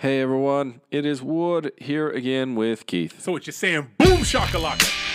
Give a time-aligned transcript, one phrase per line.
[0.00, 3.20] Hey everyone, it is Wood here again with Keith.
[3.20, 3.90] So what you're saying?
[3.98, 5.09] Boom shakalaka.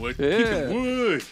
[0.00, 0.16] Wood.
[0.18, 0.68] Yeah.
[0.68, 1.24] Wood.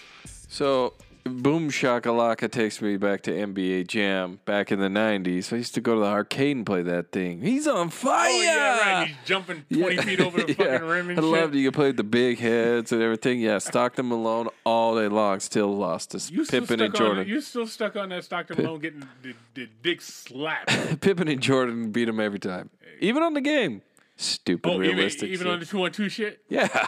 [0.49, 5.53] So, Boom Shakalaka takes me back to NBA Jam back in the 90s.
[5.53, 7.43] I used to go to the arcade and play that thing.
[7.43, 8.29] He's on fire!
[8.31, 9.09] Oh yeah, right.
[9.09, 11.31] He's jumping 20 feet over the fucking rim and I shit.
[11.31, 11.59] loved it.
[11.59, 13.41] You could play the big heads and everything.
[13.41, 15.41] Yeah, Stockton Malone all day long.
[15.41, 17.29] Still lost to You Pippen and on Jordan.
[17.29, 21.01] you still stuck on that Stockton Malone getting the, the dick slapped.
[21.03, 23.83] Pippen and Jordan beat him every time, even on the game.
[24.17, 25.29] Stupid Oh, even, realistic.
[25.29, 25.53] even shit.
[25.53, 26.41] on the two on two shit.
[26.49, 26.87] yeah.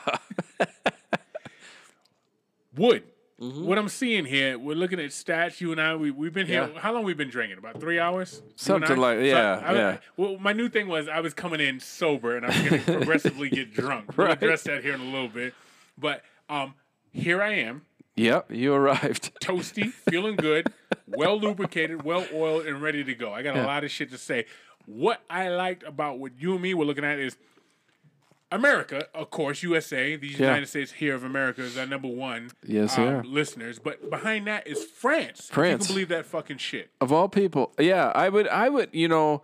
[2.81, 3.03] Wood.
[3.41, 3.65] Mm-hmm.
[3.65, 5.61] What I'm seeing here, we're looking at stats.
[5.61, 6.71] You and I, we we've been here.
[6.75, 6.81] Yeah.
[6.81, 7.59] How long we been drinking?
[7.59, 8.43] About three hours.
[8.57, 9.97] Something like- yeah, I, yeah.
[10.17, 12.93] well, my new thing was I was coming in sober and I was going to
[12.99, 14.11] progressively get drunk.
[14.17, 14.37] We'll Right.
[14.43, 15.55] address that here in a little bit.
[15.97, 16.75] But um,
[17.13, 17.83] here I am,
[18.17, 18.51] Yep.
[18.53, 19.33] You arrived.
[19.43, 20.67] toasty, feeling good,
[21.07, 23.33] well lubricated, well oiled, and ready to go.
[23.33, 24.45] I got a lot of shit to say.
[24.87, 27.37] What I liked about what you and me were looking at is
[28.53, 30.39] America, of course, USA, the Yeah.
[30.39, 33.79] United States here of America is our number one Yes, um, listeners.
[33.79, 35.49] But behind that is France.
[35.53, 35.83] France.
[35.85, 36.91] You can believe that fucking shit.
[37.01, 39.43] Of all people, yeah, I would, I would, you know,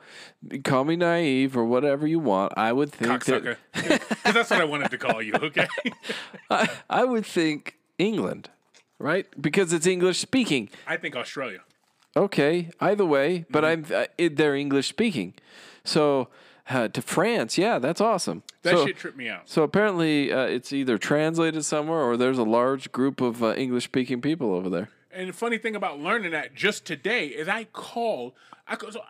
[0.64, 2.52] call me naive or whatever you want.
[2.56, 3.56] I would think Cocksucker.
[3.74, 5.68] that 'Cause that's what I wanted to call you, okay?
[6.50, 8.50] I, I would think England,
[8.98, 9.26] right?
[9.40, 10.68] Because it's English speaking.
[10.86, 11.60] I think Australia.
[12.16, 13.92] Okay, either way, but Mm-hmm.
[13.94, 15.34] I'm uh, it, they're English speaking.
[15.84, 16.28] So
[16.70, 18.42] uh, to France, yeah, that's awesome.
[18.62, 19.48] That so, shit tripped me out.
[19.48, 23.84] so apparently, uh, it's either translated somewhere or there's a large group of uh, English
[23.84, 24.88] speaking people over there.
[25.12, 28.32] And the funny thing about learning that just today is I called.
[28.68, 29.00] I so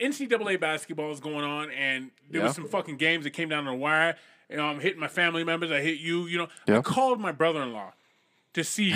[0.00, 2.48] NCAA basketball is going on, and there Yeah.
[2.48, 4.16] was some fucking games that came down the wire.
[4.50, 5.70] You know, I'm hitting my family members.
[5.70, 6.26] I hit you.
[6.26, 6.78] You know, Yeah.
[6.78, 7.92] I called my brother-in-law
[8.58, 8.94] to see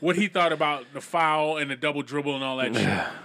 [0.00, 2.82] what he thought about the foul and the double dribble and all that shit.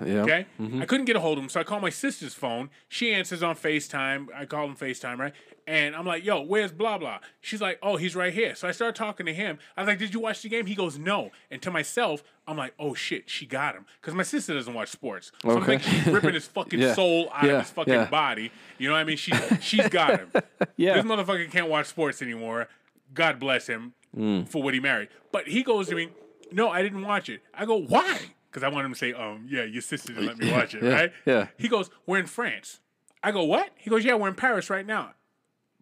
[0.08, 0.22] Yeah.
[0.22, 0.82] Okay, mm-hmm.
[0.82, 2.70] I couldn't get a hold of him, so I called my sister's phone.
[2.88, 4.28] She answers on Facetime.
[4.36, 5.34] I call him Facetime, right?
[5.66, 8.72] And I'm like, "Yo, where's blah blah?" She's like, "Oh, he's right here." So I
[8.72, 9.58] started talking to him.
[9.76, 12.56] I was like, "Did you watch the game?" He goes, "No." And to myself, I'm
[12.56, 15.32] like, "Oh shit, she got him," because my sister doesn't watch sports.
[15.42, 15.78] So I'm Okay.
[15.78, 16.94] thinking she's ripping his fucking Yeah.
[16.94, 17.52] soul out Yeah.
[17.54, 18.06] of his fucking Yeah.
[18.10, 18.52] body.
[18.78, 19.18] You know what I mean?
[19.18, 20.32] She she's got him.
[20.78, 20.94] Yeah.
[20.96, 22.68] This motherfucker can't watch sports anymore.
[23.14, 24.48] God bless him Mm.
[24.48, 25.10] for what he married.
[25.32, 26.10] But he goes to me,
[26.52, 27.42] No, I didn't watch it.
[27.54, 28.18] I go, Why?
[28.50, 30.84] Because I want him to say, um, yeah, your sister didn't let me watch it,
[30.84, 31.14] Yeah, right?
[31.26, 31.48] yeah.
[31.58, 32.80] He goes, We're in France.
[33.24, 33.70] I go, What?
[33.76, 35.14] He goes, Yeah, we're in Paris right now.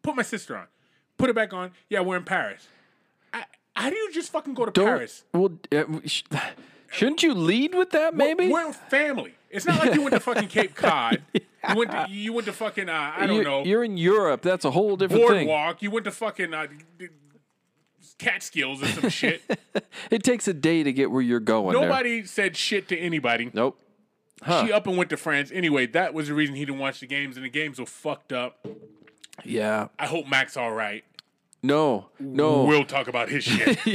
[0.01, 0.65] Put my sister on.
[1.17, 1.71] Put it back on.
[1.89, 2.67] Yeah, we're in Paris.
[3.33, 5.23] I, how do you just fucking go to Don't- Paris?
[5.33, 6.23] Well, uh, sh-
[6.91, 8.15] shouldn't you lead with that?
[8.15, 8.49] Maybe.
[8.49, 9.35] We're family.
[9.49, 11.21] It's not like you went to fucking Cape Cod.
[11.33, 14.41] You went to you went to fucking uh, I don't you're, know You're in Europe.
[14.41, 15.47] That's a whole different thing.
[15.47, 15.81] boardwalk.
[15.81, 16.67] You went to fucking uh,
[18.17, 19.41] Catskills or some shit.
[20.11, 21.73] It takes a day to get where you're going.
[21.73, 21.87] there.
[21.89, 23.49] Nobody said shit to anybody.
[23.53, 23.79] Nope.
[24.43, 24.65] Huh.
[24.65, 25.51] She up and went to France.
[25.53, 28.31] Anyway, that was the reason he didn't watch the games, and the games were fucked
[28.31, 28.65] up.
[29.43, 29.87] Yeah.
[29.97, 31.03] I hope Mac's all right.
[31.63, 32.07] No.
[32.19, 32.63] No.
[32.65, 33.79] We'll talk about his shit.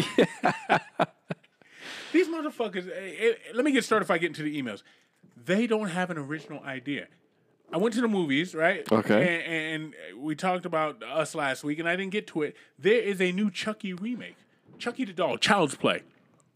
[2.12, 2.88] These motherfuckers.
[2.88, 4.82] eh, eh, let me get started if I get into the emails.
[5.36, 7.06] They don't have an original idea.
[7.72, 8.90] I went to the movies, right?
[8.90, 9.40] Okay.
[9.44, 12.56] And, and we talked about us last week, and I didn't get to it.
[12.78, 14.36] There is a new Chucky remake.
[14.78, 16.02] Chucky the doll, Child's Play.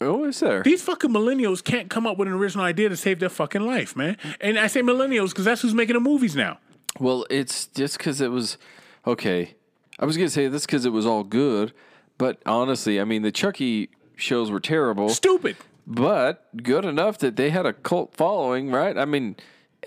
[0.01, 0.63] oh, is there?
[0.63, 3.95] These fucking millennials can't come up with an original idea to save their fucking life,
[3.95, 4.17] man.
[4.41, 6.57] And I say millennials because that's who's making the movies now.
[6.99, 8.57] Well, it's just because it was
[9.05, 9.55] okay.
[9.99, 11.71] I was gonna say this because it was all good,
[12.17, 15.55] but honestly, I mean, the Chucky shows were terrible, Stupid.
[15.85, 18.97] but good enough that they had a cult following, right?
[18.97, 19.35] I mean,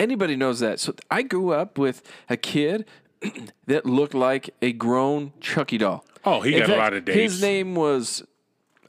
[0.00, 0.80] anybody knows that.
[0.80, 2.86] So I grew up with a kid
[3.66, 6.04] that looked like a grown Chucky doll.
[6.24, 7.14] Oh, he In got a lot of days.
[7.32, 8.22] His name was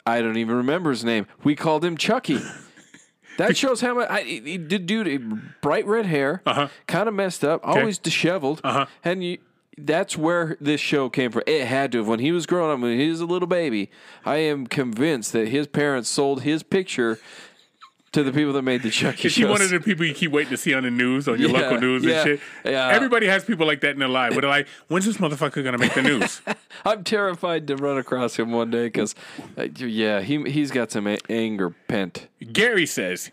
[0.06, 1.28] I don't even remember his name.
[1.44, 2.40] We called him Chucky.
[3.38, 4.86] That shows how much I, he, did.
[4.86, 6.68] Dude, bright red hair, Uh-huh.
[6.88, 8.86] kind of messed up, always disheveled, Uh-huh.
[9.02, 9.38] and you.
[9.78, 11.44] That's where this show came from.
[11.48, 12.08] It had to have.
[12.10, 13.90] When he was growing up, when he was a little baby,
[14.26, 17.18] I am convinced that his parents sold his picture
[18.12, 19.52] to the people that made the Chucky Is he shows.
[19.52, 21.60] one of the people you keep waiting to see on the news, on your Yeah,
[21.60, 22.40] local news yeah, and shit?
[22.66, 22.88] yeah.
[22.90, 24.32] Everybody has people like that in their life.
[24.32, 26.42] Where they're like, when's this motherfucker going to make the news?
[26.86, 29.14] I'm terrified to run across him one day because,
[29.58, 32.28] uh, yeah, he he's got some a- anger pent.
[32.52, 33.32] Gary says,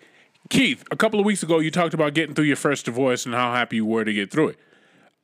[0.50, 3.34] Keith, a couple of weeks ago, you talked about getting through your first divorce and
[3.34, 4.58] how happy you were to get through it.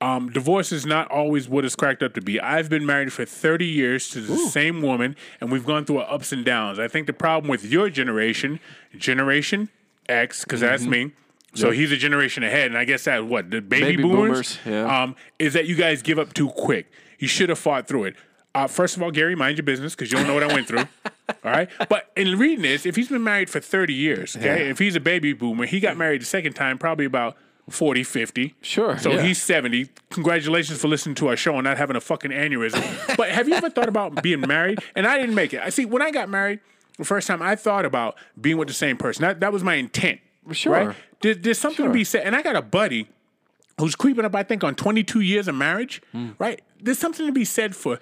[0.02, 2.40] Um, divorce is not always what it's cracked up to be.
[2.40, 6.12] I've been married for 30 years to the same woman, and we've gone through our
[6.12, 6.80] ups and downs.
[6.80, 8.58] I think the problem with your generation,
[8.98, 9.68] Generation
[10.08, 11.12] X, because that's me.
[11.54, 14.58] So he's a generation ahead, and I guess that what the baby, Baby boomers, boomers,
[14.66, 15.02] yeah.
[15.02, 16.90] um, is that you guys give up too quick.
[17.20, 18.16] You should have fought through it.
[18.54, 20.66] Uh, first of all, Gary, mind your business because you don't know what I went
[20.66, 20.78] through.
[21.44, 21.68] all right.
[21.88, 25.00] But in reading this, if he's been married for 30 years, okay, if he's a
[25.00, 27.36] baby boomer, he got married the second time probably about
[27.70, 28.54] 40, 50.
[28.60, 29.22] Sure, So yeah.
[29.22, 29.88] he's 70.
[30.10, 33.16] Congratulations for listening to our show and not having a fucking aneurysm.
[33.16, 34.80] but have you ever thought about being married?
[34.96, 35.60] And I didn't make it.
[35.62, 36.60] I see, when I got married,
[36.98, 39.22] the first time I thought about being with the same person.
[39.22, 40.20] That, that was my intent.
[40.50, 40.72] Sure.
[40.72, 40.96] Right?
[41.20, 42.26] There, there's something to be said.
[42.26, 43.08] And I got a buddy
[43.78, 46.30] who's creeping up, I think, on 22 years of marriage, Hmm.
[46.38, 46.60] right?
[46.80, 48.00] There's something to be said for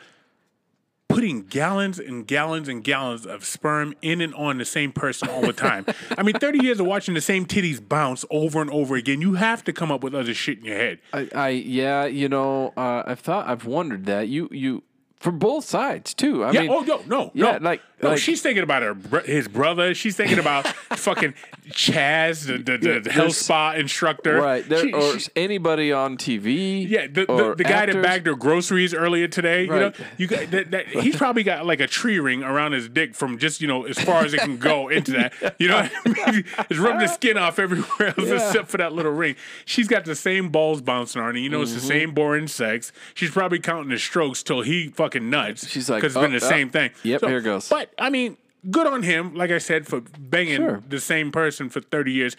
[1.10, 5.42] putting gallons and gallons and gallons of sperm in and on the same person all
[5.42, 5.84] the time.
[6.16, 9.34] I mean, 30 years of watching the same titties bounce over and over again, you
[9.34, 11.00] have to come up with other shit in your head.
[11.12, 14.82] I, I yeah, you know, uh, I've thought, I've wondered that you, you,
[15.18, 16.44] for both sides too.
[16.44, 16.60] I Yeah.
[16.62, 17.70] mean, oh no, no, yeah, no.
[17.70, 18.10] like- no.
[18.10, 19.94] like- she's thinking about her, br- his brother.
[19.94, 20.66] She's thinking about
[20.96, 21.34] fucking
[21.70, 24.40] Chaz, the the, the, the health spa instructor.
[24.40, 26.88] right there, She- or she- anybody on TV.
[26.88, 29.62] Yeah, the, the, the guy that bagged her groceries earlier today.
[29.64, 32.88] You know, you got that, that he's probably got like a tree ring around his
[32.88, 35.32] dick from just you know as far as it can go into that.
[35.58, 36.44] You know, what I mean?
[36.70, 38.34] it's rubbing the skin off everywhere else Yeah.
[38.48, 39.36] except for that little ring.
[39.64, 41.40] She's got the same balls bouncing on her.
[41.40, 41.88] You know, it's the Mm-hmm.
[41.88, 42.92] same boring sex.
[43.14, 45.66] She's probably counting the strokes till he fucking nuts.
[45.68, 46.90] She's like, because it's been oh, the oh, same thing.
[47.02, 47.68] yep, here goes.
[47.68, 48.36] But I mean,
[48.70, 49.34] good on him.
[49.34, 50.82] Like I said, for banging Sure.
[50.88, 52.36] the same person for thirty years.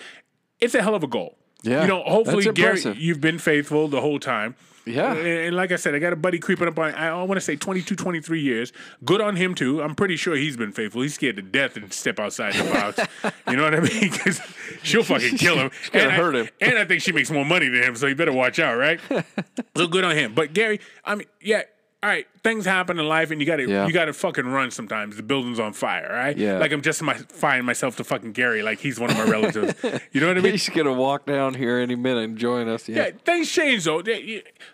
[0.60, 1.38] It's a hell of a goal.
[1.64, 4.56] Yeah, you know, hopefully, Gary, you've been faithful the whole time.
[4.84, 5.14] Yeah.
[5.14, 7.56] And, like I said, I got a buddy creeping up on, I want to say
[7.56, 8.74] 22, 23 years.
[9.06, 9.80] Good on him, too.
[9.80, 11.04] I'm pretty sure he's been faithful.
[11.04, 13.00] He's scared to death and step outside the box.
[13.48, 14.10] you know what I mean?
[14.12, 14.42] Because
[14.82, 15.70] she'll fucking kill him.
[15.94, 16.50] and I- hurt him.
[16.62, 19.00] And I think she makes more money than him, so you better watch out, right?
[19.78, 20.34] so good on him.
[20.34, 21.62] But Gary, I mean, yeah.
[22.04, 23.86] All right, things happen in life, and you gotta Yeah.
[23.86, 25.18] you gotta fucking run sometimes.
[25.18, 26.36] The building's on fire, right?
[26.36, 26.58] Yeah.
[26.58, 29.76] Like I'm justifying myself to fucking Gary, like he's one of my relatives.
[30.12, 30.52] You know what I mean?
[30.54, 32.90] He's gonna walk down here any minute and join us.
[32.90, 34.02] Yeah, Yeah, things change though.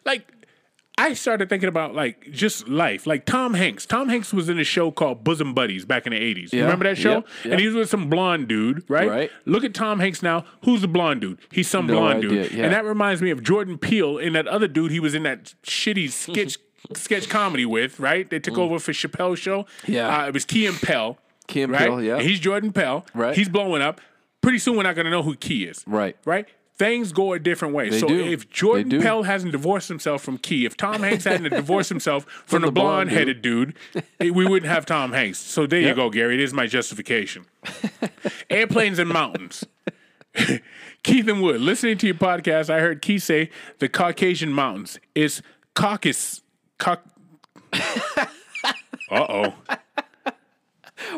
[0.06, 0.32] Like
[1.00, 3.06] I started thinking about like just life.
[3.06, 3.86] Like Tom Hanks.
[3.86, 6.54] Tom Hanks was in a show called Bosom Buddies back in the eighties.
[6.54, 7.12] Yeah, Remember that show?
[7.16, 7.52] yep, yep.
[7.52, 9.08] And he was with some blonde dude, right?
[9.10, 9.32] Right.
[9.46, 10.46] Look at Tom Hanks now.
[10.64, 11.40] Who's the blonde dude?
[11.52, 12.52] He's some No blonde idea, dude.
[12.54, 12.64] yeah.
[12.64, 15.54] And that reminds me of Jordan Peele and that other dude he was in that
[15.64, 16.58] shitty sketch
[16.96, 18.30] sketch comedy with, right?
[18.30, 19.64] They took over for Chappelle's show.
[19.64, 19.68] Mm.
[19.88, 20.24] Yeah.
[20.24, 21.18] Uh, it was Key and Pell.
[21.48, 21.88] Key and right?
[21.88, 22.16] Peele, yeah.
[22.16, 23.06] And he's Jordan Pell.
[23.14, 23.36] Right.
[23.36, 24.02] He's blowing up.
[24.42, 25.84] Pretty soon we're not gonna know who Key is.
[25.88, 26.16] Right.
[26.26, 26.48] Right?
[26.78, 27.90] Things go a different way.
[27.90, 28.24] They so do.
[28.24, 29.02] if Jordan.
[29.02, 32.72] Pell hasn't divorced himself from Key, if Tom Hanks hadn't divorced himself from, the, the
[32.72, 33.76] blonde headed dude,
[34.20, 35.40] eh, we wouldn't have Tom Hanks.
[35.40, 36.36] So there you go, Gary.
[36.36, 37.46] It is my justification.
[38.52, 39.64] Airplanes and mountains.
[41.04, 43.50] Keith and Wood, listening to your podcast, I heard Keith say
[43.80, 45.00] the Caucasian mountains.
[45.16, 45.42] It's
[45.74, 46.44] Caucasus.
[46.80, 47.02] Cauc-
[47.74, 48.26] uh
[49.12, 49.54] oh.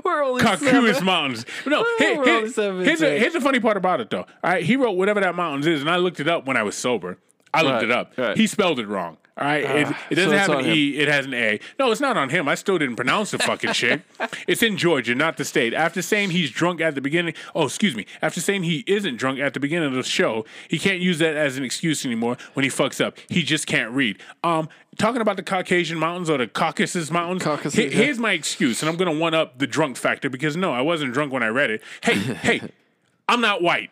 [0.03, 1.05] we're only Caucasus seven.
[1.05, 1.45] Mountains.
[1.65, 2.41] No, here- here-
[2.83, 4.19] here's, a, here's the funny part about it, though.
[4.21, 6.63] All right, he wrote whatever that mountains is, and I looked it up when I
[6.63, 7.17] was sober.
[7.53, 8.13] I looked Right, it up.
[8.17, 8.37] right.
[8.37, 9.17] He spelled it wrong.
[9.39, 10.75] All right, it, it doesn't so have an on him.
[10.75, 11.59] E, it has an A.
[11.79, 12.49] No, it's not on him.
[12.49, 14.01] I still didn't pronounce the fucking shit.
[14.47, 15.73] It's in Georgia, not the state.
[15.73, 18.05] After saying he's drunk at the beginning, oh, excuse me.
[18.21, 21.35] After saying he isn't drunk at the beginning of the show, he can't use that
[21.35, 23.17] as an excuse anymore when he fucks up.
[23.29, 24.19] He just can't read.
[24.43, 27.89] Um, talking about the Caucasian Mountains or the Caucasus Mountains, Caucasus, he- yeah.
[27.89, 30.81] here's my excuse, and I'm going to one up the drunk factor because no, I
[30.81, 31.81] wasn't drunk when I read it.
[32.01, 32.61] Hey, hey,
[33.29, 33.91] I'm not white.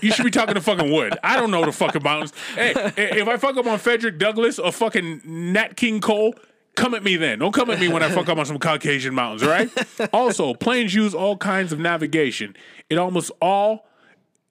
[0.00, 1.18] You should be talking to fucking Wood.
[1.22, 2.32] I don't know the fucking mountains.
[2.54, 6.34] Hey, if I fuck up on Frederick Douglass or fucking Nat King Cole,
[6.74, 7.38] come at me then.
[7.38, 9.70] Don't come at me when I fuck up on some Caucasian mountains, right?
[10.12, 12.56] Also, planes use all kinds of navigation.
[12.90, 13.86] It almost all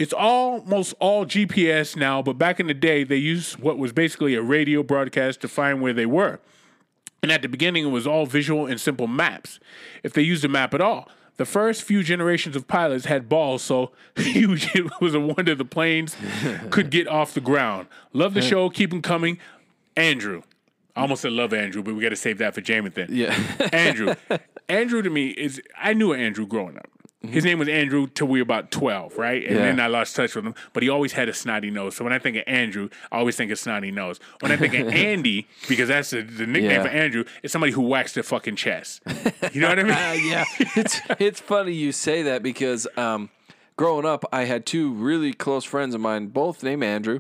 [0.02, 4.34] it's almost all GPS now, but back in the day, they used what was basically
[4.34, 6.40] a radio broadcast to find where they were.
[7.24, 9.60] And at the beginning, it was all visual and simple maps,
[10.04, 11.08] if they used a map at all.
[11.38, 16.16] The first few generations of pilots had balls, so it was a wonder the planes
[16.70, 17.88] could get off the ground.
[18.14, 18.70] Love the show.
[18.70, 19.40] Keep them coming.
[19.96, 20.44] Andrew.
[20.96, 23.08] I almost said love Andrew, but we got to save that for Jamathan.
[23.10, 23.34] Yeah.
[23.72, 24.14] Andrew.
[24.68, 26.90] Andrew to me is, I knew Andrew growing up.
[27.24, 29.46] His name was Andrew till we were about 12, right?
[29.46, 29.62] And Yeah.
[29.66, 30.56] then I lost touch with him.
[30.74, 31.96] But he always had a snotty nose.
[31.96, 34.20] So when I think of Andrew, I always think of snotty nose.
[34.40, 36.82] When I think of Andy, because that's the, the nickname Yeah.
[36.84, 39.02] for Andrew, it's somebody who whacks their fucking chest.
[39.54, 39.92] You know what I mean?
[39.94, 43.30] Uh, yeah, it's it's funny you say that because um,
[43.78, 47.20] growing up, I had two really close friends of mine, both named Andrew.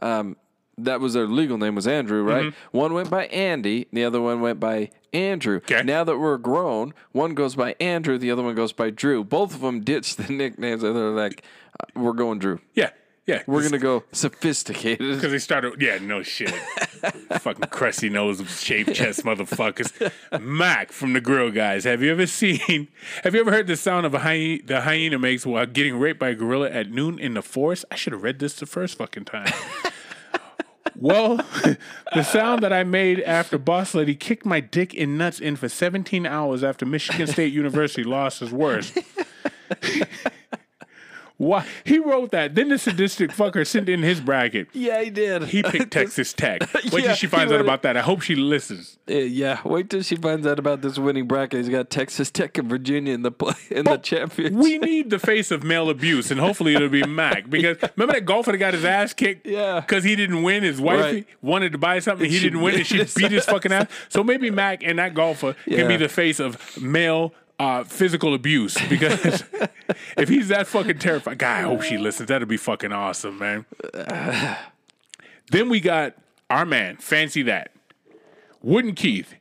[0.00, 0.36] Um,
[0.76, 2.44] that was their legal name was Andrew, right?
[2.44, 2.76] Mm-hmm.
[2.78, 5.56] One went by Andy, the other one went by Andrew.
[5.56, 5.82] Okay.
[5.82, 9.24] Now that we're grown, one goes by Andrew, the other one goes by Drew.
[9.24, 10.82] Both of them ditched the nicknames.
[10.82, 11.42] and They're like,
[11.80, 12.60] uh, we're going Drew.
[12.74, 12.90] Yeah,
[13.26, 13.42] yeah.
[13.46, 15.14] We're gonna go sophisticated.
[15.16, 15.80] because they started.
[15.80, 16.50] Yeah, no shit.
[17.40, 20.10] Fucking crusty nose, shaved chest, motherfuckers.
[20.40, 21.84] Mac from the Grill Guys.
[21.84, 22.88] Have you ever seen?
[23.22, 24.62] Have you ever heard the sound of a hyena?
[24.64, 27.84] The hyena makes while getting raped by a gorilla at noon in the forest.
[27.90, 29.52] I should have read this the first fucking time.
[31.00, 31.36] Well,
[32.14, 35.68] the sound that I made after Boss Lady kicked my dick and nuts in for
[35.68, 38.92] 17 hours after Michigan State University lost is worse.
[41.38, 42.54] Why he wrote that?
[42.56, 44.68] Then the sadistic fucker sent in his bracket.
[44.74, 45.44] Yeah, he did.
[45.44, 46.60] He picked Texas Tech.
[46.74, 47.96] Wait Yeah, till she finds out about that.
[47.96, 48.98] I hope she listens.
[49.10, 51.58] Uh, yeah, wait till she finds out about this winning bracket.
[51.60, 54.52] He's got Texas Tech and Virginia in the play in the championship.
[54.58, 57.48] We need the face of male abuse, and hopefully it'll be Mac.
[57.48, 59.46] Because remember that golfer that got his ass kicked?
[59.46, 59.80] Yeah.
[59.80, 60.62] Because he didn't win.
[60.62, 61.26] His wife Right.
[61.40, 62.26] wanted to buy something.
[62.26, 63.86] And He didn't win, and she beat his fucking ass.
[64.08, 68.76] So maybe Mac and that golfer can be the face of male uh, physical abuse.
[68.88, 69.44] Because
[70.16, 72.28] if he's that fucking terrified, God, I hope she listens.
[72.28, 73.66] That'd be fucking awesome, man.
[75.50, 76.14] then we got
[76.50, 77.72] our man, Fancy That.
[78.62, 79.34] Wooden Keith.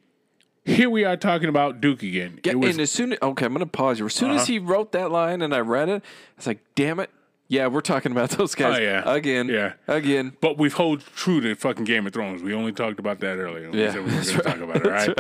[0.66, 2.40] Here we are talking about Duke again.
[2.44, 4.06] Yeah, It was and as soon okay, I'm gonna pause you.
[4.06, 4.42] As soon Uh-huh.
[4.42, 6.04] as he wrote that line and I read it,
[6.38, 7.10] it's like, damn it.
[7.48, 9.10] Yeah, we're talking about those guys Oh, yeah.
[9.10, 9.48] again.
[9.48, 9.74] Yeah.
[9.88, 10.36] Again.
[10.42, 12.44] But we've hold true to fucking Game of Thrones.
[12.44, 13.72] We only talked about that earlier.
[13.72, 15.18] We Yeah, said we were going to talk about it, right?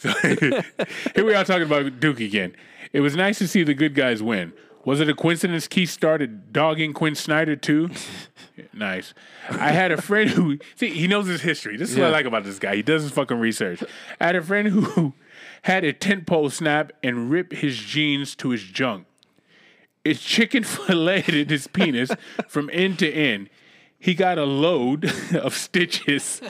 [0.00, 2.56] So here we are talking about Duke again.
[2.94, 4.54] It was nice to see the good guys win.
[4.86, 7.90] Was it a coincidence Keith started dogging Quin Snyder too?
[8.72, 9.12] nice.
[9.50, 11.76] I had a friend who see he knows his history.
[11.76, 12.76] This is what I like about this guy.
[12.76, 13.84] He does his fucking research.
[14.18, 15.12] I had a friend who
[15.62, 19.06] had a tent pole snap and rip his jeans to his junk.
[20.02, 22.10] It's chicken filleted his penis
[22.48, 23.50] from end to end.
[23.98, 26.40] He got a load of stitches,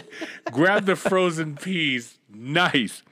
[0.53, 2.21] grabbed the frozen peas.
[2.33, 3.03] Nice.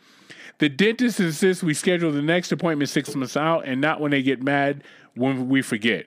[0.58, 4.22] The dentist insists we schedule the next appointment six months out and not when they
[4.22, 4.82] get mad
[5.14, 6.06] when we forget.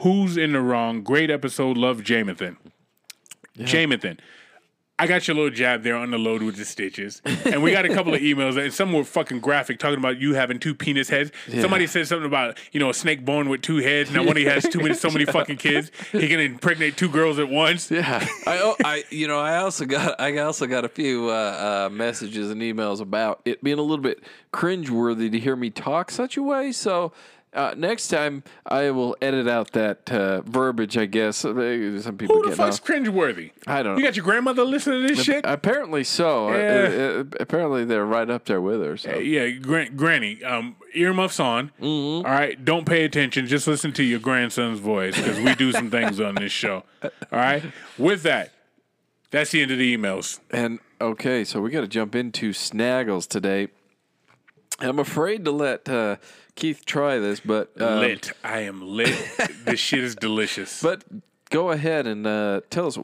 [0.00, 1.02] Who's in the wrong?
[1.02, 1.76] Great episode.
[1.76, 2.56] Love Jamathan.
[3.58, 4.18] Jamathan.
[5.00, 7.22] I got your little jab there on the load with the stitches.
[7.44, 10.34] And we got a couple of emails, and some were fucking graphic, talking about you
[10.34, 11.30] having two penis heads.
[11.60, 14.10] Somebody said something about, you know, a snake born with two heads.
[14.10, 17.38] Now, when he has too many, so many fucking kids, he can impregnate two girls
[17.38, 17.90] at once.
[17.90, 21.88] Yeah, I, oh, I, you know, I also got, I also got a few uh,
[21.88, 26.10] uh, messages and emails about it being a little bit cringeworthy to hear me talk
[26.10, 26.72] such a way.
[26.72, 27.12] So
[27.54, 30.96] uh, next time I will edit out that uh, verbiage.
[30.98, 32.84] I guess Uh, some people Who the get fuck's off.
[32.86, 33.52] cringeworthy?
[33.66, 33.98] I don't know.
[33.98, 35.44] You got your grandmother listening to this shit?
[35.46, 36.48] Apparently so.
[36.50, 37.20] Uh, Yeah.
[37.20, 38.96] uh, apparently they're right up there with her.
[38.96, 41.72] So Yeah, gran- Granny, um, earmuffs on.
[41.80, 42.26] Mm-hmm.
[42.26, 43.46] All right, don't pay attention.
[43.46, 46.84] Just listen to your grandson's voice because we do some things on this show.
[47.02, 47.62] All right.
[47.96, 48.52] With that,
[49.30, 50.40] that's the end of the emails.
[50.50, 53.68] And okay, so we got to jump into Snaggles today.
[54.80, 56.16] I'm afraid to let uh,
[56.54, 58.32] Keith try this, but um, lit.
[58.44, 59.16] I am lit.
[59.64, 60.82] this shit is delicious.
[60.82, 61.04] but
[61.50, 62.98] go ahead and uh, tell us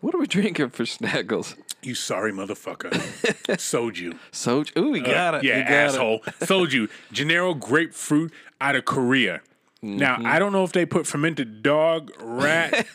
[0.00, 1.54] what are we drinking for Snaggles?
[1.82, 2.90] you sorry motherfucker.
[3.56, 4.16] Soju.
[4.30, 4.76] Soju.
[4.80, 5.44] Ooh, we got it.
[5.44, 6.20] Yeah, we got asshole.
[6.40, 6.88] Soju.
[7.12, 9.40] Jinro grapefruit out of Korea.
[9.82, 10.26] Now Mm-hmm.
[10.26, 12.86] I don't know if they put fermented dog, rat,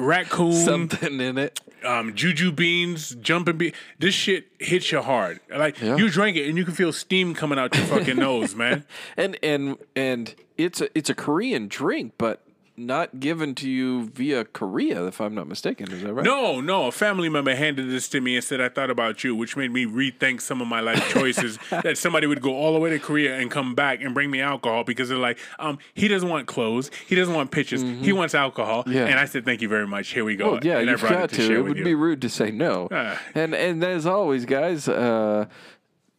[0.00, 1.60] raccoon, Something in it.
[1.84, 3.74] um, juju beans, jumping beans.
[3.98, 5.40] This shit hits you hard.
[5.54, 5.96] Like Yeah.
[5.96, 8.84] you drink it and you can feel steam coming out your fucking nose, man.
[9.16, 12.42] And and and it's a it's a Korean drink, but
[12.78, 15.90] not given to you via Korea, if I'm not mistaken.
[15.92, 16.24] Is that right?
[16.24, 19.34] No, no, a family member handed this to me and said I thought about you,
[19.34, 21.58] which made me rethink some of my life choices.
[21.70, 24.40] that somebody would go all the way to Korea and come back and bring me
[24.40, 28.34] alcohol because they're like, um, he doesn't want clothes, he doesn't want pictures, he wants
[28.34, 28.82] alcohol.
[28.84, 28.92] Mm-hmm.
[28.92, 29.06] Yeah.
[29.06, 30.08] And I said, thank you very much.
[30.08, 30.52] Here we go.
[30.52, 31.46] Well, yeah, and you've got it to.
[31.46, 31.84] share It would you.
[31.84, 32.88] be rude to say no.
[32.92, 33.20] Ah.
[33.34, 35.46] and and as always, guys, uh,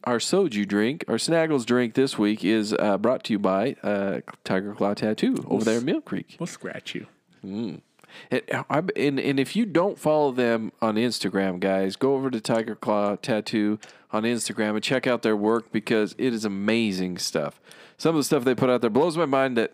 [0.10, 4.22] our soju drink, our Snaggles drink this week is uh, brought to you by uh,
[4.44, 6.36] Tiger Claw Tattoo over there in Mill Creek.
[6.40, 7.06] We'll scratch you.
[8.32, 12.42] It, I, and, and if you don't follow them on Instagram, guys, go over to
[12.42, 13.80] Tiger Claw Tattoo
[14.12, 17.62] on Instagram and check out their work because it is amazing stuff.
[17.98, 19.58] Some of the stuff they put out there blows my mind.
[19.58, 19.74] That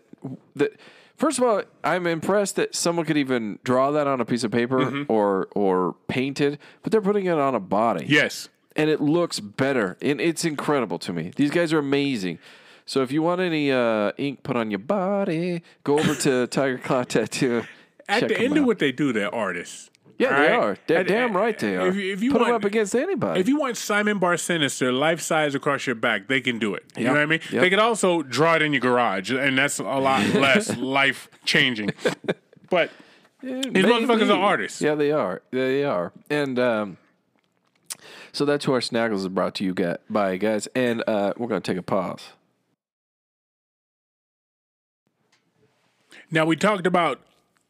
[0.54, 0.72] that
[1.16, 4.50] first of all, I'm impressed that someone could even draw that on a piece of
[4.50, 5.10] paper Mm-hmm.
[5.10, 8.04] or or paint it, but they're putting it on a body.
[8.06, 8.50] Yes.
[8.76, 11.32] And it looks better, and it's incredible to me.
[11.36, 12.38] These guys are amazing.
[12.84, 16.78] So if you want any uh, ink put on your body, go over to Tiger
[16.78, 17.64] Claw Tattoo.
[18.08, 19.90] At Check the end of what they do, they're artists.
[20.18, 20.52] Yeah, All they right?
[20.52, 20.76] are.
[20.86, 21.88] Da- At- damn right they are.
[21.88, 23.40] If, you- if you Put want, them up against anybody.
[23.40, 26.84] If you want Simon Bar Sinister life size across your back, they can do it.
[26.96, 27.06] You Yep.
[27.06, 27.40] know what I mean?
[27.50, 27.60] Yep.
[27.62, 31.90] They could also draw it in your garage, and that's a lot less life changing.
[32.70, 32.90] But
[33.42, 34.80] these motherfuckers are artists.
[34.80, 35.40] Yeah, they are.
[35.52, 36.12] They are.
[36.30, 36.96] And um,
[38.32, 40.66] so that's who our Snaggles is brought to you guys, by, guys.
[40.74, 42.20] And uh, we're going to take a pause.
[46.30, 47.20] Now we talked about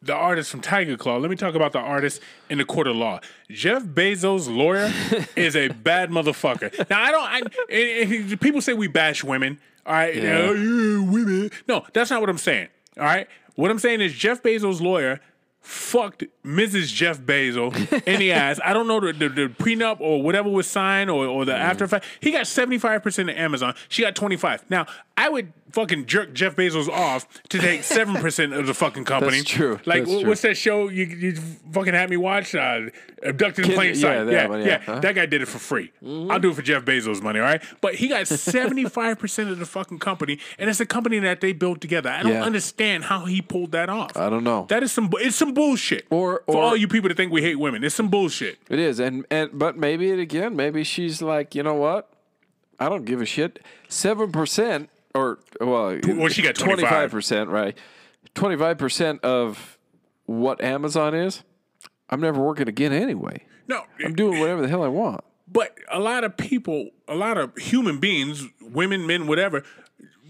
[0.01, 1.17] the artist from Tiger Claw.
[1.17, 3.19] Let me talk about the artist in the court of law.
[3.49, 4.91] Jeff Bezos' lawyer
[5.35, 6.89] is a bad motherfucker.
[6.89, 7.23] Now I don't.
[7.23, 7.37] I,
[7.75, 9.59] and- and people say we bash women.
[9.85, 11.49] All right, you know, "Yeah, women.
[11.67, 12.67] No, that's not what I'm saying.
[12.97, 15.21] All right, what I'm saying is Jeff Bezos' lawyer
[15.67, 16.87] fucked Mrs.
[16.93, 17.75] Jeff Bezos
[18.07, 18.59] in the ass.
[18.63, 21.87] I don't know the, the, the prenup or whatever was signed or, or the after
[21.87, 22.05] fact.
[22.21, 23.75] He got 75% of Amazon.
[23.89, 24.69] She got 25.
[24.69, 24.85] Now,
[25.17, 29.37] I would fucking jerk Jeff Bezos off to take 7% of the fucking company.
[29.39, 29.79] That's true.
[29.85, 30.29] Like, That's wh- true.
[30.29, 31.35] what's that show you, you
[31.71, 32.55] fucking had me watch?
[32.55, 32.83] Uh,
[33.23, 34.23] Abducted in Plain yeah, Sight.
[34.25, 34.65] that Yeah, one, yeah.
[34.67, 34.75] yeah.
[34.75, 34.99] Uh-huh.
[34.99, 35.91] That guy did it for free.
[36.05, 37.61] I'll do it for Jeff Bezos' money, all right?
[37.81, 41.81] But he got 75% of the fucking company, and it's a company that they built
[41.81, 42.09] together.
[42.09, 42.43] I don't Yeah.
[42.43, 44.15] understand how he pulled that off.
[44.15, 44.67] I don't know.
[44.69, 45.09] That is some.
[45.15, 46.05] It's some bullshit.
[46.09, 48.59] Or- for all you people that think we hate women, it's some bullshit.
[48.69, 50.55] It is, and and but maybe it again.
[50.55, 52.09] Maybe she's like, you know what?
[52.79, 53.59] I don't give a shit.
[53.89, 57.77] Seven percent, or well, well, she got twenty five percent, right?
[58.35, 59.77] Twenty five percent of
[60.25, 61.43] what Amazon is.
[62.09, 63.43] I'm never working again anyway.
[63.67, 65.21] No, I'm doing whatever the hell I want.
[65.47, 69.63] but a lot of people, a lot of human beings, women, men, whatever,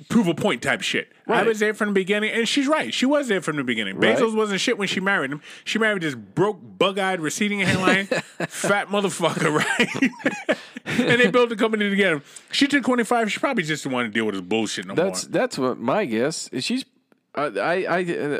[0.09, 1.11] prove a point type shit.
[1.25, 1.41] Right.
[1.41, 2.93] I was there from the beginning, and she's right.
[2.93, 3.97] She was there from the beginning.
[3.97, 4.17] Right.
[4.17, 5.41] Bezos wasn't shit when she married him.
[5.63, 8.05] She married this broke, bug-eyed, receding hairline,
[8.47, 9.53] fat motherfucker,
[10.47, 10.57] right?
[10.85, 12.21] and they built a company together.
[12.51, 13.31] She took twenty five.
[13.31, 15.31] She probably just didn't want to deal with this bullshit no That's more.
[15.31, 16.47] that's what my guess.
[16.49, 16.63] is.
[16.63, 16.85] She's,
[17.35, 18.39] I, I, I uh,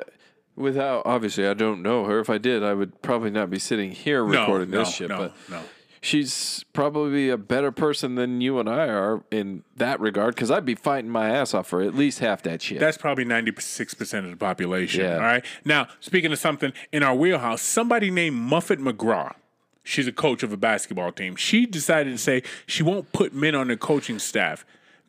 [0.56, 2.20] without obviously I don't know her.
[2.20, 5.10] If I did, I would probably not be sitting here recording no, this shit.
[5.10, 5.62] no, but no.
[6.02, 10.66] She's probably a better person than you and I are in that regard because I'd
[10.66, 12.80] be fighting my ass off for at least half that shit.
[12.80, 15.02] That's probably 96% of the population.
[15.02, 15.16] Yeah.
[15.16, 15.46] All right.
[15.66, 19.36] Now, speaking of something in our wheelhouse, somebody named Muffet McGraw,
[19.84, 21.36] she's a coach of a basketball team.
[21.36, 24.66] She decided to say she won't put men on the coaching staff.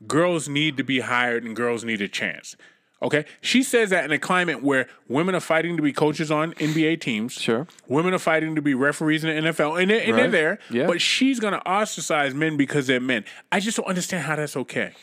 [0.06, 2.56] Girls need to be hired and girls need a chance.
[3.00, 3.24] Okay.
[3.40, 7.00] She says that in a climate where women are fighting to be coaches on NBA
[7.00, 7.32] teams.
[7.32, 7.66] Sure.
[7.86, 9.80] Women are fighting to be referees in the NFL.
[9.80, 10.58] And they're, and they're there.
[10.68, 10.86] Yeah.
[10.86, 13.24] But she's going to ostracize men because they're men.
[13.52, 14.94] I just don't understand how that's okay.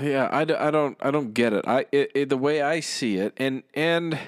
[0.00, 1.66] Yeah, I don't I don't get it.
[1.68, 4.18] I it, it, the way I see it, and and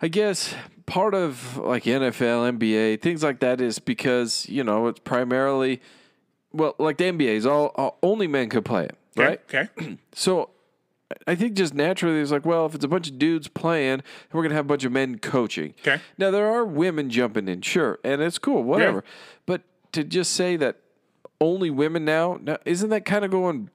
[0.00, 0.54] I guess
[0.86, 5.80] part of like NFL, NBA, things like that is because you know it's primarily
[6.52, 9.28] well, like the NBA is all, all only men could play it, Okay?
[9.28, 9.40] right?
[9.52, 9.98] Okay.
[10.14, 10.50] So
[11.26, 14.42] I think just naturally it's like, well, if it's a bunch of dudes playing, we're
[14.42, 15.74] gonna have a bunch of men coaching.
[15.80, 16.00] Okay.
[16.18, 19.04] Now there are women jumping in, sure, and it's cool, whatever.
[19.46, 20.80] But to just say that
[21.40, 23.70] only women now, now isn't that kind of going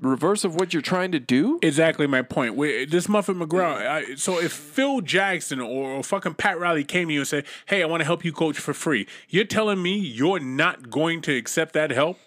[0.00, 1.58] reverse of what you're trying to do?
[1.62, 2.54] Exactly my point.
[2.54, 3.86] Where this Muffet McGraw.
[3.86, 7.44] I, so if Phil Jackson or, or fucking Pat Riley came to you and said,
[7.66, 11.20] "Hey, I want to help you coach for free," you're telling me you're not going
[11.22, 12.18] to accept that help?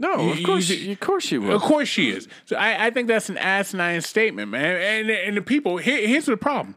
[0.00, 1.54] No, of course, you- of course she will.
[1.54, 2.26] Of course she is.
[2.46, 4.76] So I, I think that's an asinine statement, man.
[4.76, 6.74] And and the people here, here's the problem: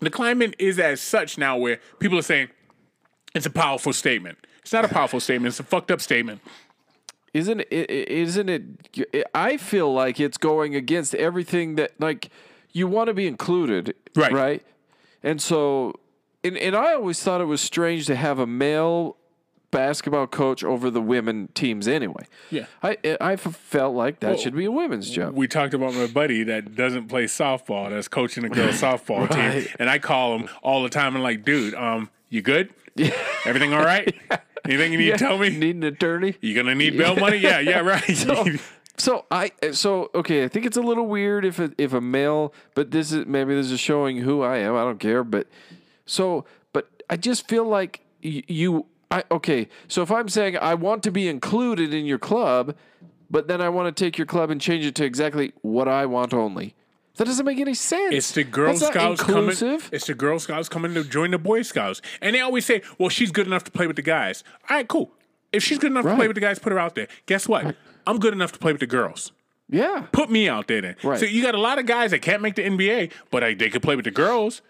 [0.00, 2.48] the climate is as such now where people are saying
[3.34, 4.36] it's a powerful statement.
[4.60, 5.52] It's not a powerful statement.
[5.52, 6.40] It's a fucked up statement.
[7.32, 7.72] Isn't it?
[7.72, 9.26] Isn't it?
[9.34, 12.28] I feel like it's going against everything that like
[12.72, 14.32] you want to be included, Right.
[14.32, 14.62] Right.
[15.22, 15.94] And so,
[16.42, 19.16] and and I always thought it was strange to have a male
[19.70, 22.24] basketball coach over the women teams anyway.
[22.50, 22.66] Yeah.
[22.82, 25.34] I I felt like that Well, should be a women's job.
[25.34, 29.68] We talked about my buddy that doesn't play softball, that's coaching a girls softball team,
[29.78, 32.72] and I call him all the time and like, dude, um, you good?
[32.96, 33.14] Yeah.
[33.44, 34.14] Everything all right?
[34.64, 35.48] Anything you need to tell me?
[35.50, 36.36] Need an attorney?
[36.40, 37.38] You gonna need bail money?
[37.38, 38.58] Yeah, yeah, right.
[38.98, 40.44] So I so okay.
[40.44, 43.54] I think it's a little weird if a, if a male, but this is maybe
[43.54, 44.74] this is showing who I am.
[44.76, 45.46] I don't care, but
[46.04, 48.86] so but I just feel like y- you.
[49.10, 49.68] I okay.
[49.88, 52.76] So if I'm saying I want to be included in your club,
[53.30, 56.06] but then I want to take your club and change it to exactly what I
[56.06, 56.74] want only.
[57.16, 58.14] That doesn't make any sense.
[58.14, 59.50] It's the Girl That's Scouts coming.
[59.92, 63.08] It's the Girl Scouts coming to join the Boy Scouts, and they always say, "Well,
[63.08, 65.10] she's good enough to play with the guys." All right, cool.
[65.52, 67.08] If she's good enough to play with the guys, put her out there.
[67.26, 67.74] Guess what?
[68.06, 69.32] I'm good enough to play with the girls.
[69.68, 70.06] Yeah.
[70.12, 70.96] Put me out there then.
[71.02, 71.18] Right.
[71.18, 73.70] So you got a lot of guys that can't make the NBA, but I, they
[73.70, 74.62] could play with the girls.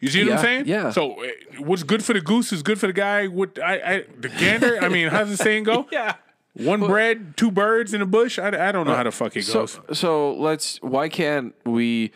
[0.00, 0.64] You see what Yeah, I'm saying?
[0.66, 0.90] yeah.
[0.90, 1.26] So uh,
[1.58, 4.78] what's good for the goose is good for the guy with I, I the gander.
[4.82, 5.86] I mean, how's the saying go?
[5.92, 6.14] Yeah.
[6.54, 8.36] One bread, two birds in a bush.
[8.38, 9.78] I, I don't know how the fuck it So goes.
[9.92, 10.82] so let's.
[10.82, 12.10] Why can't we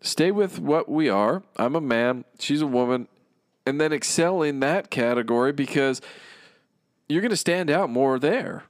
[0.00, 1.42] stay with what we are?
[1.56, 2.24] I'm a man.
[2.38, 3.08] She's a woman,
[3.66, 6.00] and then excel in that category because
[7.10, 8.64] you're going to stand out more there.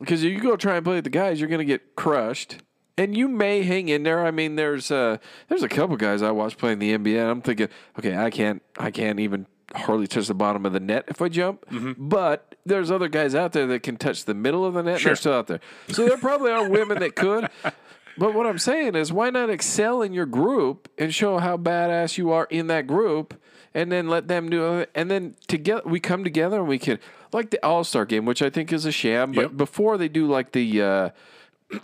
[0.00, 2.56] Because if you go try and play with the guys, you're going to get crushed.
[3.00, 4.26] And you may hang in there.
[4.26, 5.16] I mean, there's uh,
[5.48, 7.18] there's a couple guys I watch playing the NBA.
[7.20, 10.80] And I'm thinking, okay, I can't I can't even hardly touch the bottom of the
[10.80, 11.64] net if I jump.
[11.96, 14.94] But there's other guys out there that can touch the middle of the net.
[14.94, 15.08] and Sure.
[15.10, 15.60] They're still out there.
[15.88, 17.48] So there probably are women that could.
[18.18, 22.18] But what I'm saying is, why not excel in your group and show how badass
[22.18, 23.40] you are in that group,
[23.72, 26.98] and then let them do it, and then together we come together and we can
[27.32, 29.32] like the All Star game, which I think is a sham.
[29.32, 29.56] But Yep.
[29.56, 30.82] before they do like the.
[30.82, 31.10] Uh,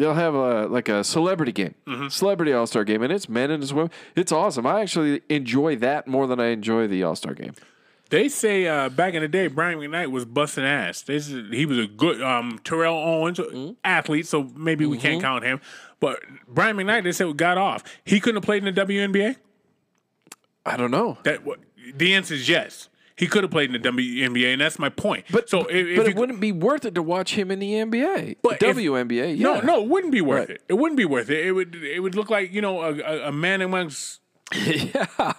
[0.00, 2.08] They'll have a like a celebrity game, Mm-hmm.
[2.08, 3.90] celebrity All Star game, and it's men and it's women.
[4.16, 4.66] It's awesome.
[4.66, 7.52] I actually enjoy that more than I enjoy the All Star game.
[8.08, 11.02] They say uh, back in the day, Brian McKnight was busting ass.
[11.02, 13.72] They said he was a good um, Terrell Owens Mm-hmm.
[13.84, 15.60] athlete, so maybe we can't count him.
[16.00, 17.84] But Brian McKnight, they said got off.
[18.04, 19.36] He couldn't have played in the WNBA.
[20.66, 21.18] I don't know.
[21.22, 21.60] That what-
[21.94, 22.88] the answer is yes.
[23.20, 25.26] He could have played in the WNBA, and that's my point.
[25.30, 27.58] But so if, if but you, it wouldn't be worth it to watch him in
[27.60, 29.36] the NBA, But if- WNBA.
[29.38, 29.44] Yeah.
[29.44, 30.56] no, no, it wouldn't be worth Right.
[30.56, 30.62] it.
[30.68, 31.46] It wouldn't be worth it.
[31.46, 34.20] It would it would look like you know a, a, a man amongst
[34.54, 35.34] yeah.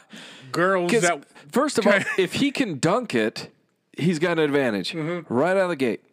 [0.52, 3.50] girls that first of all, if he can dunk it,
[3.98, 5.34] he's got an advantage Mm-hmm.
[5.34, 6.04] right out of the gate.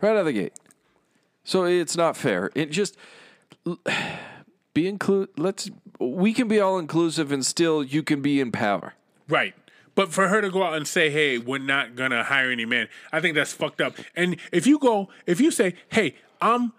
[0.00, 0.52] Right out of the gate.
[1.44, 2.50] So it's not fair.
[2.54, 2.96] It just
[4.74, 5.28] be include.
[5.36, 5.70] Let's.
[6.00, 8.94] We can be all inclusive, and still you can be in power.
[9.28, 9.54] Right.
[9.94, 12.88] But for her to go out and say, "Hey, we're not gonna hire any men,"
[13.12, 13.96] I think that's fucked up.
[14.16, 16.72] And if you go, if you say, "Hey, I'm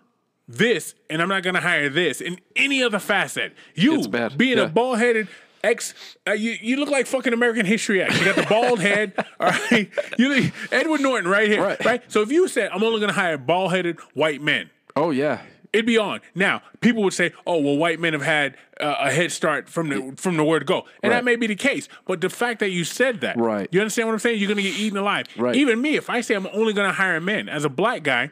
[0.48, 4.66] this, and I'm not gonna hire this," in any other facet, you being Yeah.
[4.66, 5.28] a bald headed
[5.64, 5.94] ex,
[6.28, 8.20] uh, you you look like fucking American History X.
[8.20, 9.90] You got the bald head, all right.
[10.18, 11.84] You Edward Norton right here, Right.
[11.86, 12.04] right.
[12.12, 15.40] So if you said, "I'm only gonna hire bald headed white men," Oh yeah.
[15.74, 16.22] It'd be on.
[16.34, 19.90] Now, people would say, "Oh, well, white men have had uh, a head start from
[19.90, 21.18] the from the word go," and Right.
[21.18, 21.88] that may be the case.
[22.06, 23.68] But the fact that you said that, Right.
[23.72, 24.40] You understand what I'm saying?
[24.40, 25.26] You're gonna get eaten alive.
[25.38, 25.56] Right.
[25.56, 28.32] Even me, if I say I'm only gonna hire men as a black guy.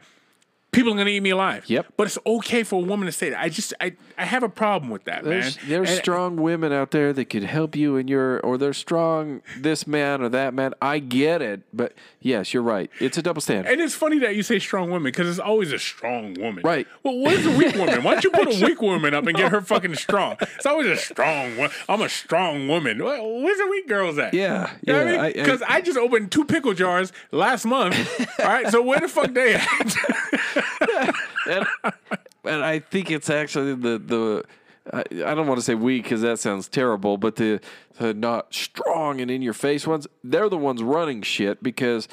[0.73, 1.63] People are gonna eat me alive.
[1.67, 1.93] Yep.
[1.95, 3.39] But it's okay for a woman to say that.
[3.39, 5.65] I just I, I have a problem with that, There's man.
[5.69, 9.41] there's And- strong women out there that could help you in your or they're strong
[9.57, 10.73] this man or that man.
[10.81, 12.89] I get it, but yes, you're right.
[12.99, 13.71] It's a double standard.
[13.71, 16.63] And it's funny that you say strong women because it's always a strong woman.
[16.63, 16.88] Right.
[17.03, 18.03] Well, what is a weak woman?
[18.03, 20.38] Why don't you put a weak woman up and get her fucking strong?
[20.57, 21.69] It's always a strong one.
[21.88, 23.03] I'm a strong woman.
[23.03, 24.33] Where's the weak girls at?
[24.33, 25.39] Yeah, You know what yeah, I I- mean?
[25.39, 27.95] I- Because I, just opened two pickle jars last month.
[28.39, 28.67] All right.
[28.69, 29.95] So where the fuck they at?
[31.49, 31.65] and,
[32.43, 34.43] and I think it's actually the the
[34.93, 34.99] I,
[35.32, 37.60] I don't want to say weak because that sounds terrible, but the
[37.99, 42.08] the not strong and in your face ones, they're the ones running shit because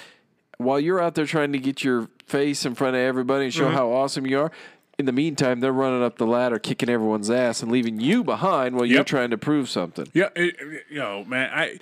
[0.59, 3.65] while you're out there trying to get your face in front of everybody and show
[3.67, 3.75] Mm-hmm.
[3.77, 4.53] how awesome you are.
[4.99, 8.77] In the meantime, they're running up the ladder, kicking everyone's ass, and leaving you behind
[8.77, 10.07] while you're trying to prove something.
[10.13, 10.29] yeah.
[10.37, 11.51] It, it- yo, man.
[11.55, 11.79] I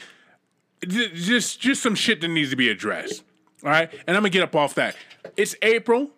[0.86, 3.24] just just some shit that needs to be addressed.
[3.64, 3.90] All right.
[4.06, 4.94] And I'm gonna get up off that.
[5.36, 6.10] It's April.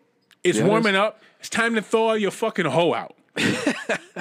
[0.45, 1.21] It's Yeah, warming up.
[1.41, 3.17] It's time to thaw your fucking hoe out.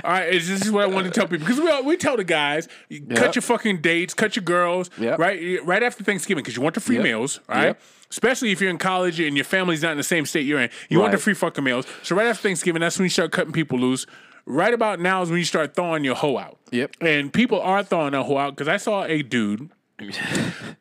[0.03, 2.15] All right, this is what I want to tell people because we all- we tell
[2.15, 5.17] the guys, you cut your fucking dates, cut your girls, Yep.
[5.19, 7.03] right, right after Thanksgiving because you want the free Yep.
[7.03, 7.63] meals, right.
[7.65, 7.81] Yep.
[8.11, 10.69] Especially if you're in college and your family's not in the same state you're in,
[10.89, 11.85] you want the free fucking meals.
[12.03, 14.05] So right after Thanksgiving, that's when you start cutting people loose.
[14.45, 16.57] Right about now is when you start thawing your hoe out.
[16.71, 16.95] Yep.
[17.01, 19.69] And people are thawing their hoe out because I saw a dude.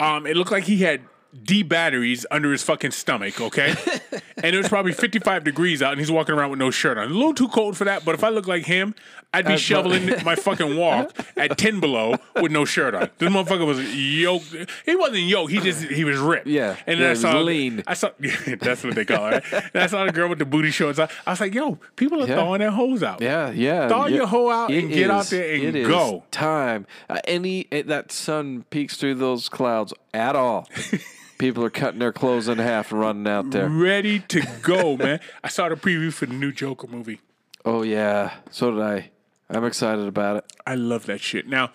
[0.00, 1.00] Um, it looked like he had
[1.44, 3.74] D batteries under his fucking stomach, okay?
[4.42, 7.10] and it was probably 55 degrees out, and he's walking around with no shirt on.
[7.10, 8.94] A little too cold for that, but if I look like him,
[9.34, 13.10] I'd be shoveling my fucking walk at 10 below with no shirt on.
[13.18, 14.54] This motherfucker was yoked.
[14.86, 16.46] He wasn't yoked, he just, he was ripped.
[16.46, 16.76] Yeah.
[16.86, 17.82] And then Yeah, I saw, lean.
[17.86, 18.10] I saw,
[18.60, 19.44] that's what they call it.
[19.52, 19.64] Right?
[19.74, 20.98] And I saw the girl with the booty shorts.
[20.98, 22.36] I, I was like, yo, people are Yeah.
[22.36, 23.20] throwing their hoes out.
[23.20, 23.86] Yeah, yeah.
[23.88, 26.24] Thaw your hoe out and It get out there and it is go.
[26.30, 26.86] time.
[27.10, 30.68] Uh, any eh, that sun peeks through those clouds at all.
[31.38, 33.68] People are cutting their clothes in half and running out there.
[33.68, 35.20] Ready to go, man.
[35.44, 37.20] I saw the preview for the new Joker movie.
[37.64, 39.10] Oh yeah, so did I.
[39.50, 40.52] I'm excited about it.
[40.66, 41.46] I love that shit.
[41.48, 41.70] Now,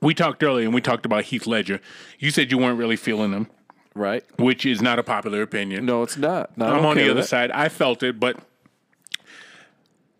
[0.00, 1.80] we talked earlier and we talked about Heath Ledger.
[2.18, 3.48] You said you weren't really feeling him,
[3.94, 4.24] Right?
[4.38, 5.84] which is not a popular opinion.
[5.86, 6.56] No, it's not.
[6.56, 7.50] No, I'm on the other side.
[7.50, 8.38] I felt it, but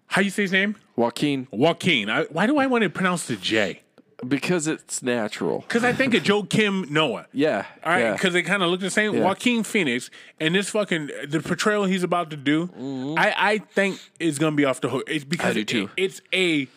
[0.08, 0.76] how you say his name?
[0.96, 2.10] Joaquin, Joaquin.
[2.10, 3.82] I, why do I want to pronounce the J?
[4.26, 5.60] Because it's natural.
[5.60, 7.26] Because I think of Joe Kim Noah.
[7.32, 7.66] Yeah.
[7.84, 8.12] All right, yeah.
[8.14, 9.14] because they kind of look the same.
[9.14, 9.24] Yeah.
[9.24, 12.70] Joaquin Phoenix and this fucking the portrayal he's about to do,
[13.16, 15.04] I, I think is gonna be off the hook.
[15.08, 15.92] It's because Mm-hmm.
[15.96, 16.68] It- it's a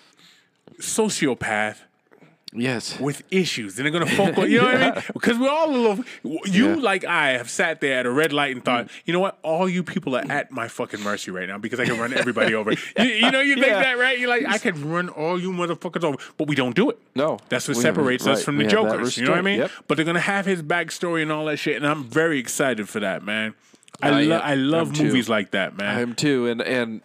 [0.82, 1.78] sociopath
[2.54, 3.00] yes.
[3.00, 4.50] with issues, and they're gonna focus.
[4.50, 5.04] You know what I mean?
[5.14, 6.06] Because we're all a little.
[6.24, 6.76] You Yeah.
[6.76, 6.82] Mm.
[6.82, 9.38] like I have sat there at a red light and thought, you know what?
[9.44, 12.54] All you people are at my fucking mercy right now because I can run everybody
[12.56, 12.72] over.
[12.98, 13.82] You, you know, you think Yeah.
[13.84, 14.18] that, right?
[14.20, 16.98] You're like, I could run all you motherfuckers over, but we don't do it.
[17.16, 17.40] No.
[17.50, 19.18] That's what We- separates us from the We that jokers.
[19.18, 19.60] You know what I mean?
[19.60, 19.72] Yep.
[19.88, 23.00] But they're gonna have his backstory and all that shit, and I'm very excited for
[23.00, 23.54] that, man.
[24.02, 25.04] I, I lo- I love I'm too.
[25.06, 25.98] movies like that, man.
[25.98, 27.02] I'm too, and and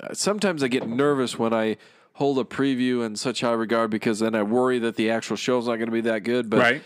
[0.00, 1.76] uh, sometimes I get nervous when I
[2.16, 5.66] hold a preview in such high regard because then I worry that the actual show's
[5.68, 6.50] not going to be that good.
[6.50, 6.82] But right?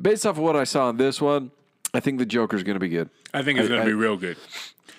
[0.00, 1.50] based off of what I saw in this one,
[1.94, 3.08] I think the Joker's going to be good.
[3.32, 4.36] I think it's gonna be real good.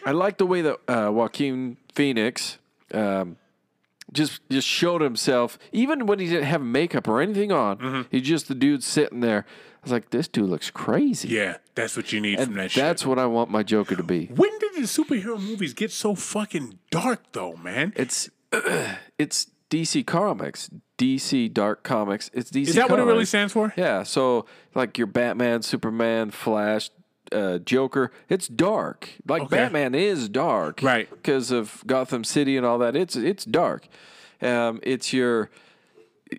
[0.06, 2.60] I like the way that uh, Joaquin Phoenix
[2.94, 3.38] um,
[4.14, 5.58] just just showed himself.
[5.72, 8.02] Even when he didn't have makeup or anything on, Mm-hmm.
[8.12, 9.46] he's just the dude sitting there.
[9.48, 11.30] I was like, this dude looks crazy.
[11.30, 12.84] Yeah, that's what you need from and that shit.
[12.84, 14.28] that's what I want my Joker to be.
[14.28, 17.92] When did the superhero movies get so fucking dark though, man?
[17.96, 18.30] It's
[19.18, 22.30] it's DC Comics, DC Dark Comics.
[22.34, 22.68] It's DC.
[22.70, 23.74] Is that what it really stands for?
[23.76, 24.04] Yeah.
[24.04, 26.90] So like your Batman, Superman, Flash,
[27.32, 28.12] uh, Joker.
[28.30, 29.10] It's dark.
[29.28, 29.58] Like Okay.
[29.58, 31.10] Batman is dark, Right.
[31.10, 32.96] Because of Gotham City and all that.
[32.96, 33.88] It's it's dark.
[34.42, 35.50] Um, it's your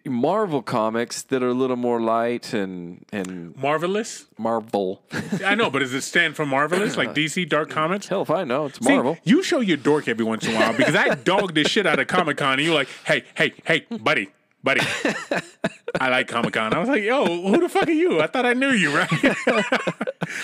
[0.04, 4.26] Marvel comics that are a little more light and and Marvelous?
[4.38, 5.02] Marvel.
[5.44, 6.96] I know, but does it stand for Marvelous?
[6.96, 8.08] Like DC Dark Comics?
[8.08, 8.66] Hell if I know.
[8.66, 9.18] It's See, Marvel.
[9.24, 11.98] you show your dork every once in a while because I dog this shit out
[11.98, 14.28] of Comic Con and you're like, hey, hey, hey, buddy,
[14.62, 14.80] buddy.
[16.00, 16.74] I like Comic Con.
[16.74, 18.20] I was like, yo, who the fuck are you?
[18.20, 19.08] I thought I knew you, right?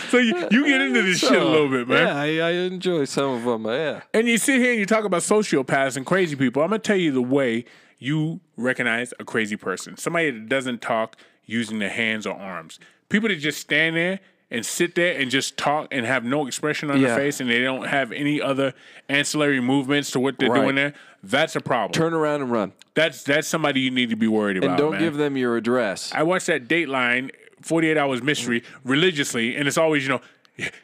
[0.08, 2.06] so you, you get into this shit a little bit, man.
[2.06, 3.66] Yeah, I, I enjoy some of them.
[3.66, 4.00] Yeah.
[4.14, 6.62] And you sit here and you talk about sociopaths and crazy people.
[6.62, 7.66] I'm gonna tell you the way
[7.98, 9.96] you recognize a crazy person.
[9.96, 12.78] Somebody that doesn't talk using their hands or arms.
[13.08, 16.90] People that just stand there and sit there and just talk and have no expression
[16.90, 17.08] on Yeah.
[17.08, 18.72] their face and they don't have any other
[19.08, 20.62] ancillary movements to what they're Right.
[20.62, 20.94] doing there.
[21.22, 21.92] That's a problem.
[21.92, 22.72] Turn around and run.
[22.94, 24.70] that's that's somebody you need to be worried about.
[24.70, 25.00] And don't man.
[25.00, 26.12] give them your address.
[26.14, 27.30] I watched that Dateline
[27.62, 30.20] 48 Hours Mystery religiously, and it's always, you know,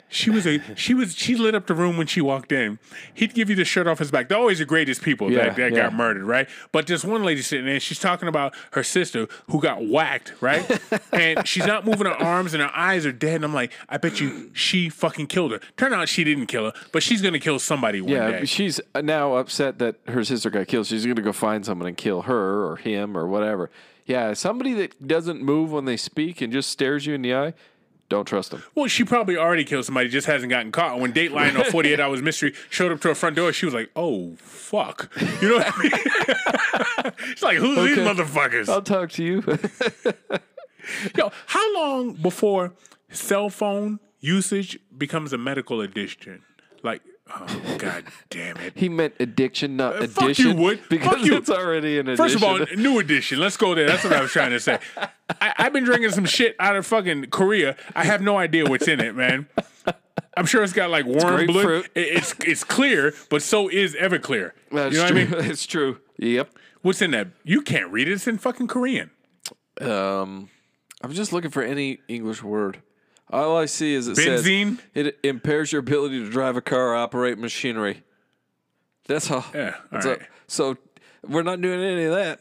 [0.09, 2.81] she was a she was she lit up the room when she walked in.
[3.15, 4.29] He'd give you the shirt off his back.
[4.29, 5.79] They're always the greatest people Yeah, that, that yeah.
[5.83, 6.49] got murdered, right?
[6.73, 10.81] But this one lady sitting there, she's talking about her sister who got whacked, right?
[11.13, 13.37] and she's not moving her arms and her eyes are dead.
[13.37, 15.61] And I'm like, I bet you she fucking killed her.
[15.77, 18.45] Turn out she didn't kill her, but she's gonna kill somebody one Yeah, day.
[18.47, 20.87] she's now upset that her sister got killed.
[20.89, 23.71] She's going to go find someone and kill her or him or whatever.
[24.07, 27.55] Yeah, somebody that doesn't move when they speak and just stares you in the eye,
[28.11, 28.63] don't trust them.
[28.75, 30.99] Well, she probably already killed somebody, just hasn't gotten caught.
[31.01, 33.91] When Dateline or 48 Hours Mystery showed up to her front door, she was like,
[33.97, 35.11] oh, fuck.
[35.41, 37.13] You know what I mean?
[37.31, 38.69] She's like, who's these motherfuckers?
[38.69, 39.43] I'll talk to you.
[41.17, 42.75] Yo, how long before
[43.11, 46.43] cell phone usage becomes a medical addiction?
[46.83, 48.73] Like, oh, god damn it.
[48.77, 50.49] he meant addiction, not Uh, fuck addition.
[50.49, 50.81] you, Wood.
[50.89, 51.37] Because Fuck you.
[51.37, 52.25] it's already an addition.
[52.25, 53.39] First of all, new edition.
[53.41, 53.87] Let's go there.
[53.87, 54.79] That's what I was trying to say.
[55.41, 57.77] I, I've been drinking some shit out of fucking Korea.
[57.95, 59.47] I have no idea what's in it, man.
[60.37, 61.67] I'm sure it's got like worm blood.
[61.95, 64.53] It- it's it's clear, but so is Everclear.
[64.71, 65.25] That's you know true.
[65.27, 65.51] what I mean?
[65.51, 65.99] it's true.
[66.19, 66.51] Yep.
[66.83, 67.29] What's in that?
[67.45, 68.13] You can't read it.
[68.13, 69.11] It's in fucking Korean.
[69.81, 70.49] Um,
[71.03, 72.83] I'm just looking for any English word.
[73.33, 74.77] All I see is it Benzene?
[74.79, 78.03] says it impairs your ability to drive a car or operate machinery.
[79.07, 79.45] That's all.
[79.55, 80.19] Yeah, That's all all.
[80.19, 80.27] right.
[80.49, 80.77] So
[81.27, 82.41] we're not doing any of that.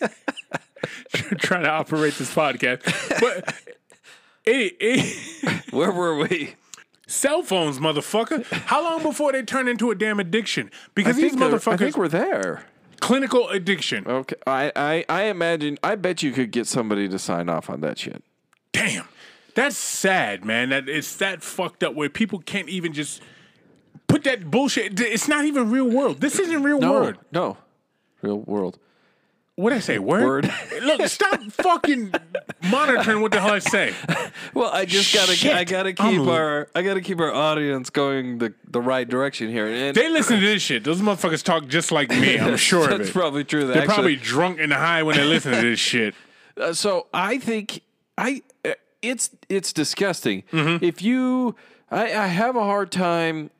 [0.00, 0.08] Yeah.
[1.38, 2.82] trying to operate this podcast,
[3.20, 3.54] but
[4.44, 6.54] it, it, Where were we?
[7.06, 8.44] cell phones, motherfucker.
[8.66, 10.70] How long before they turn into a damn addiction?
[10.94, 12.64] Because these motherfuckers, I think we're there.
[13.00, 14.06] clinical addiction.
[14.06, 14.36] Okay.
[14.46, 17.98] I, I, I imagine, I bet you could get somebody to sign off on that
[17.98, 18.22] shit.
[18.72, 19.08] Damn,
[19.58, 20.68] that's sad, man.
[20.70, 23.20] That it's that fucked up where people can't even just
[24.06, 25.00] put that bullshit.
[25.00, 26.20] It's not even real world.
[26.20, 26.92] This isn't real No.
[26.92, 27.16] world.
[27.32, 27.56] No.
[28.22, 28.78] Real world.
[29.56, 29.98] What did I say?
[29.98, 30.44] Word.
[30.46, 30.52] Word.
[30.84, 32.12] Look, stop fucking
[32.70, 33.92] monitoring what the hell I say.
[34.54, 35.52] Well, I just gotta, Shit.
[35.54, 39.50] I gotta keep I'm- our, I gotta keep our audience going the, the right direction
[39.50, 39.66] here.
[39.66, 40.84] And They listen to this shit.
[40.84, 42.38] Those motherfuckers talk just like me.
[42.38, 43.66] I'm sure of that's probably true.
[43.66, 46.14] They're Actually, probably drunk and high when they listen to this shit.
[46.56, 47.82] Uh, so I think
[48.16, 48.42] I
[49.02, 50.42] it's it's disgusting.
[50.52, 50.84] Mm-hmm.
[50.84, 51.54] If you,
[51.90, 53.50] I, I have a hard time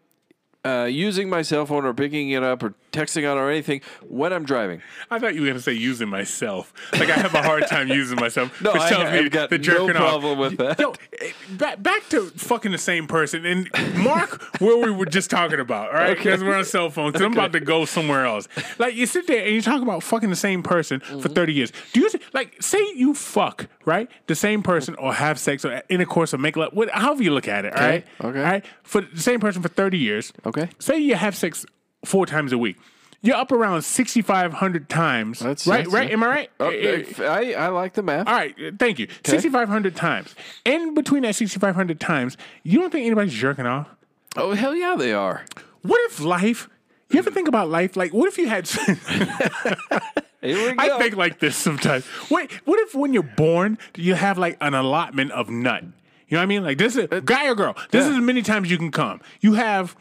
[0.65, 4.33] uh, using my cell phone or picking it up or texting on or anything when
[4.33, 4.81] I'm driving.
[5.11, 6.73] I thought you were gonna say using myself.
[6.93, 8.53] Like I have a hard time using myself.
[8.63, 10.09] No, which I- tells me got the no jerking off.
[10.21, 10.79] problem with that.
[10.81, 15.31] Yo, eh, back back to fucking the same person and Mark, where we were just
[15.31, 16.17] talking about, all right?
[16.17, 17.13] Because we're on cell phones.
[17.13, 18.49] 'cause I'm about to go somewhere else.
[18.79, 21.21] Like you sit there and you talk about fucking the same person Mm-hmm.
[21.21, 21.73] for 30 years.
[21.93, 26.33] Do you like say you fuck right the same person or have sex or intercourse
[26.35, 28.07] or make love, what, however you look at it, all right?
[28.21, 28.39] okay.
[28.39, 30.33] all right, for the same person for 30 years.
[30.47, 30.69] Okay.
[30.79, 31.65] Say you have sex
[32.09, 32.77] four times a week.
[33.21, 35.41] You're up around 6,500 times.
[35.41, 36.11] That's- right, that's- right.
[36.13, 36.51] Am I right?
[36.61, 38.29] Oh, Eh, eh, I, I like the math.
[38.29, 39.09] all right, thank you.
[39.25, 40.35] 6,500 times.
[40.65, 43.89] In between that 6,500 times, you don't think anybody's jerking off?
[44.37, 45.45] Oh hell yeah, they are.
[45.83, 46.69] What if life,
[47.11, 47.97] you ever think about life?
[47.97, 48.69] Like, what if you had,
[50.41, 50.75] Here we go.
[50.79, 52.07] I think like this sometimes.
[52.31, 55.83] Wait, what if when you're born, you have like an allotment of nut?
[55.83, 56.63] You know what I mean?
[56.63, 57.75] Like this is guy or girl.
[57.91, 58.11] This yeah.
[58.13, 59.21] is as many times you can come.
[59.41, 59.97] You have,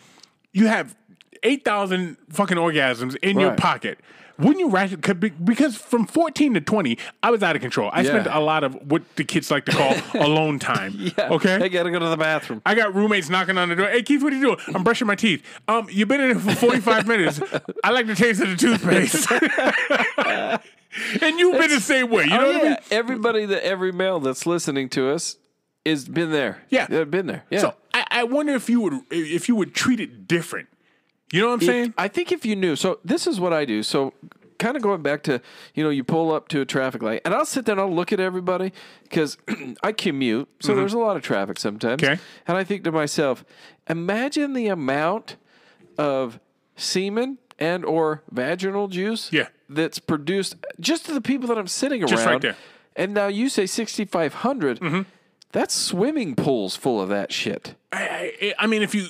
[0.52, 0.96] you have
[1.44, 4.00] 8,000 fucking orgasms in your pocket.
[4.40, 7.90] wouldn't you could be- Because from 14 to 20, I was out of control.
[7.92, 8.10] I Yeah.
[8.10, 10.94] spent a lot of what the kids like to call alone time.
[11.18, 11.30] Yeah.
[11.32, 11.56] Okay.
[11.56, 12.62] I gotta go to the bathroom.
[12.66, 13.88] I got roommates knocking on the door.
[13.90, 14.76] Hey, Keith, what are you doing?
[14.76, 15.44] I'm brushing my teeth.
[15.68, 17.42] Um, you've been in here for 45 minutes.
[17.84, 19.28] I like the taste of the toothpaste.
[21.22, 22.24] and you've been the same way.
[22.26, 22.70] You know oh, what I yeah.
[22.70, 22.78] mean?
[22.92, 25.38] Everybody that every male that's listening to us
[25.86, 26.64] is been there.
[26.70, 26.86] Yeah.
[26.88, 27.44] They've been there.
[27.50, 27.60] Yeah.
[27.60, 30.68] So I, I wonder if you would if you would treat it different.
[31.32, 31.94] You know what I'm saying?
[31.98, 33.84] I think if you knew, so this is what I do.
[33.84, 34.14] So
[34.60, 35.42] kind of going back to,
[35.76, 37.94] you know, you pull up to a traffic light and I'll sit there and I'll
[37.94, 38.72] look at everybody
[39.04, 39.38] because
[39.84, 40.48] I commute.
[40.62, 42.02] So there's a lot of traffic sometimes.
[42.02, 42.14] Mm-hmm.
[42.14, 42.22] Okay.
[42.48, 43.44] And I think to myself,
[43.90, 45.36] imagine the amount
[45.98, 46.40] of
[46.76, 49.48] semen and or vaginal juice Yeah.
[49.68, 52.10] that's produced just to the people that I'm sitting around.
[52.10, 52.54] Just right there.
[52.54, 52.62] Mm-hmm.
[52.96, 55.06] And now you say 6,500.
[55.52, 57.76] That's swimming pools full of that shit.
[57.92, 59.08] I, I, I mean, if you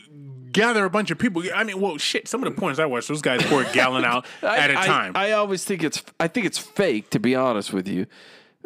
[0.57, 2.27] gather a bunch of people, I mean, well, shit.
[2.27, 5.13] Some of the porns I watch, those guys pour a gallon out at a time.
[5.15, 8.07] I, always think it's I think it's fake to be honest with you.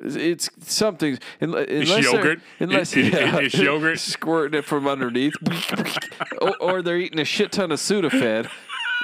[0.04, 2.40] It's something unless they're- yogurt.
[2.60, 4.00] Unless It- it- it's yogurt.
[4.16, 5.36] squirting it from underneath,
[6.42, 8.50] or, or they're eating a shit ton of Sudafed.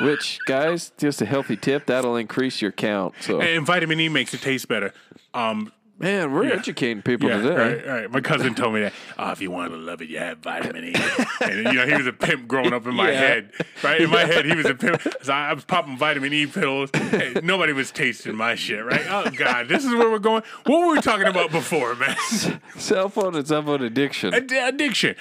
[0.02, 3.16] Which guys, just a healthy tip that'll increase your count.
[3.22, 4.94] So and vitamin E makes it taste better.
[5.34, 7.56] Um, man, we're educating people yeah, today.
[7.56, 8.12] right, right.
[8.12, 8.94] My cousin told me that.
[9.18, 10.94] Oh, if you want to love it, you have vitamin E.
[11.42, 13.20] and you know, he was a pimp growing up in my Yeah.
[13.20, 13.52] head.
[13.84, 15.02] Right in my head, he was a pimp.
[15.24, 16.90] So I, I was popping vitamin E pills.
[16.94, 18.84] Hey, nobody was tasting my shit.
[18.86, 19.06] Right?
[19.10, 20.44] Oh God, this is where we're going.
[20.66, 22.16] What were we talking about before, man?
[22.78, 24.34] Cell phone and cell phone addiction.
[24.34, 25.16] Ad- addiction.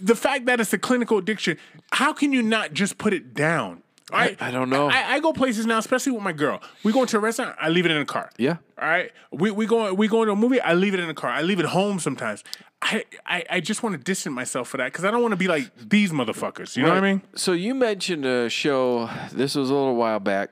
[0.00, 1.58] The fact that it's a clinical addiction,
[1.92, 3.82] how can you not just put it down?
[4.10, 4.40] Right?
[4.40, 4.88] I don't know.
[4.88, 6.62] I, I go places now, especially with my girl.
[6.82, 8.30] We go into a restaurant, I leave it in the car.
[8.38, 8.56] Yeah.
[8.80, 9.12] All right.
[9.30, 11.30] We we go we go into a movie, I leave it in the car.
[11.30, 12.42] I leave it home sometimes.
[12.80, 15.36] I I, I just want to distance myself for that because I don't want to
[15.36, 16.76] be like these motherfuckers.
[16.76, 17.22] You know what I mean?
[17.34, 19.10] So you mentioned a show.
[19.32, 20.50] This was a little while back,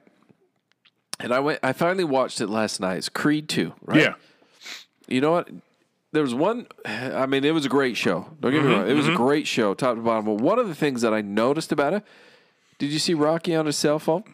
[1.18, 1.60] and I went.
[1.62, 2.98] I finally watched it last night.
[2.98, 4.00] It's Creed Two, right?
[4.00, 4.14] Yeah.
[5.08, 5.48] You know what?
[6.12, 6.66] There was one.
[6.84, 8.26] I mean, it was a great show.
[8.40, 8.90] Don't get me Mm-hmm, wrong.
[8.90, 10.24] It was a great show, top to bottom.
[10.24, 12.04] But one of the things that I noticed about it,
[12.78, 14.24] did you see Rocky on his cell phone?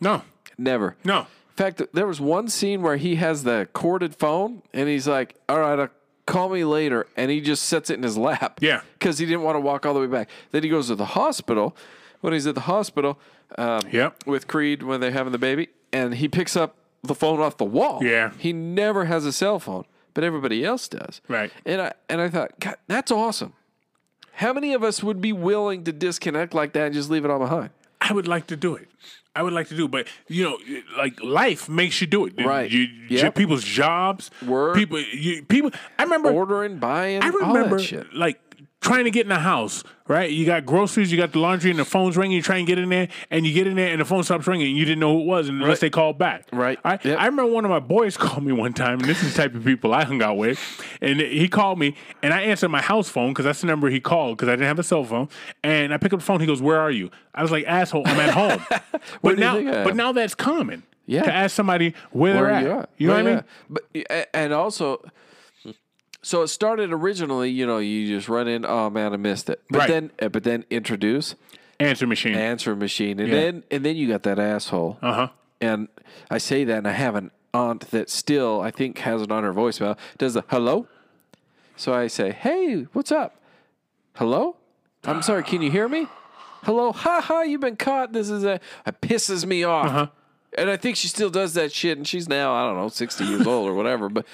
[0.00, 0.22] No.
[0.58, 0.96] Never.
[1.04, 1.20] No.
[1.20, 5.34] In fact, there was one scene where he has the corded phone, and he's like,
[5.48, 5.88] "All right, uh,
[6.26, 8.58] call me later," and he just sets it in his lap.
[8.62, 8.80] Yeah.
[8.98, 10.28] because he didn't want to walk all the way back.
[10.52, 11.76] Then he goes to the hospital.
[12.22, 13.18] When he's at the hospital,
[13.56, 14.26] um, Yep.
[14.26, 17.64] with Creed when they're having the baby, and he picks up the phone off the
[17.64, 18.00] wall.
[18.02, 18.32] Yeah.
[18.38, 21.22] he never has a cell phone, but everybody else does.
[21.28, 21.50] Right.
[21.64, 23.54] And I and I thought, God, that's awesome.
[24.34, 27.30] How many of us would be willing to disconnect like that and just leave it
[27.30, 27.70] all behind?
[28.10, 28.88] I would like to do it.
[29.34, 30.58] I would like to do it, but you know,
[30.96, 32.34] like life makes you do it.
[32.44, 32.68] Right.
[32.70, 33.34] You, Yep.
[33.36, 34.74] People's jobs, Work.
[34.76, 35.70] people, you, people.
[35.98, 38.12] I remember Ordering, buying, I all remember that shit.
[38.12, 38.40] like
[38.80, 40.30] trying to get in the house, right?
[40.30, 42.36] You got groceries, you got the laundry, and the phone's ringing.
[42.36, 44.46] You try and get in there, and you get in there, and the phone stops
[44.46, 45.80] ringing, and you didn't know who it was unless Right.
[45.80, 46.46] they called back.
[46.52, 46.78] Right.
[46.84, 47.18] I, Yep.
[47.18, 49.54] I remember one of my boys called me one time, and this is the type
[49.54, 50.58] of people I hung out with.
[51.02, 54.00] And he called me, and I answered my house phone because that's the number he
[54.00, 55.28] called because I didn't have a cell phone.
[55.62, 56.40] And I pick up the phone.
[56.40, 58.64] He goes, "Where are you?" I was like, "Asshole, I'm at home."
[59.22, 59.84] but now, think I am?
[59.84, 60.84] but now that's common.
[61.06, 61.22] Yeah.
[61.24, 62.62] To ask somebody where, where they're at.
[62.62, 62.88] you are.
[62.98, 63.34] You know what I yeah.
[63.34, 64.04] mean?
[64.12, 65.04] But and also,
[66.22, 67.50] so it started originally.
[67.50, 68.64] You know, you just run in.
[68.66, 69.60] Oh man, I missed it.
[69.70, 69.88] But Right.
[69.88, 71.34] then, uh, but then introduce
[71.78, 72.34] Answer machine.
[72.34, 74.98] answer machine, and then and then you got that asshole.
[75.02, 75.28] Uh huh.
[75.60, 75.88] And
[76.30, 79.42] I say that, and I have an aunt that still I think has it on
[79.44, 79.96] her voicemail.
[80.18, 80.86] Does the hello?
[81.76, 83.36] So I say, hey, what's up?
[84.16, 84.56] Hello?
[85.04, 85.42] I'm sorry.
[85.42, 86.06] Can you hear me?
[86.64, 86.92] Hello?
[86.92, 87.40] Ha ha!
[87.40, 88.12] You've been caught.
[88.12, 88.60] This is a.
[88.86, 89.86] It pisses me off.
[89.86, 90.06] Uh-huh.
[90.58, 93.24] And I think she still does that shit, and she's now I don't know, sixty
[93.24, 94.10] years old or whatever.
[94.10, 94.26] But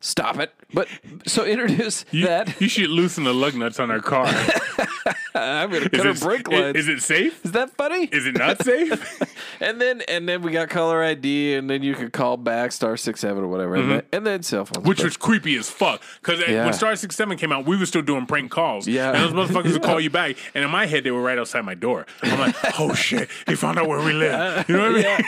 [0.00, 0.52] stop it.
[0.72, 0.88] But
[1.26, 2.60] so introduce You, that.
[2.60, 4.26] you should loosen the lug nuts on our car.
[5.34, 6.76] I'm gonna Is cut her it, brake is, lines.
[6.76, 7.44] is it safe?
[7.44, 8.04] Is that funny?
[8.10, 9.22] Is it not safe?
[9.58, 12.94] And then and then we got caller ID, and then you could call back star
[12.98, 14.78] six seven or whatever, and, then, and then cell phones.
[14.78, 14.88] Mm-hmm.
[14.88, 16.02] Which was creepy as fuck.
[16.20, 16.64] Because Yeah.
[16.64, 18.86] when Star Six Seven came out, we were still doing prank calls.
[18.86, 19.12] Yeah.
[19.12, 20.36] And those motherfuckers would call you back.
[20.54, 22.04] And in my head, they were right outside my door.
[22.22, 24.68] I'm like, oh shit, he found out where we live.
[24.68, 25.24] You know what I mean?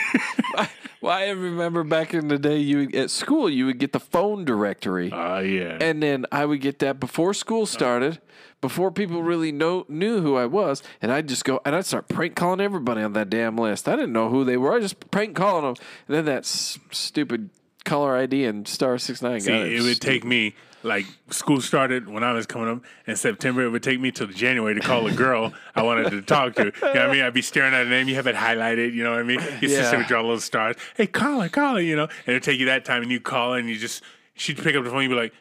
[0.57, 0.67] yeah.
[1.01, 4.45] Well, I remember back in the day, you at school you would get the phone
[4.45, 5.77] directory, Oh yeah.
[5.81, 8.19] and then I would get that before school started,
[8.61, 12.07] before people really know knew who I was, and I'd just go and I'd start
[12.09, 13.87] prank calling everybody on that damn list.
[13.87, 14.73] I didn't know who they were.
[14.73, 15.75] I just prank calling them,
[16.07, 17.49] and then that s- stupid
[17.85, 19.39] caller ID and star six nine.
[19.39, 23.63] See, it would take me like school started when I was coming up in September.
[23.63, 26.65] It would take me till January to call a girl I wanted to talk to.
[26.65, 27.21] You know what I mean?
[27.23, 28.07] I'd be staring at her name.
[28.07, 28.93] You have it highlighted.
[28.93, 29.39] You know what I mean?
[29.61, 29.97] Your sister Yeah.
[29.97, 30.75] would draw little stars.
[30.95, 31.81] Hey, call her, call her.
[31.81, 34.03] You know, and it'd take you that time, and you call her, and you just
[34.35, 35.03] she'd pick up the phone.
[35.03, 35.33] You'd be like,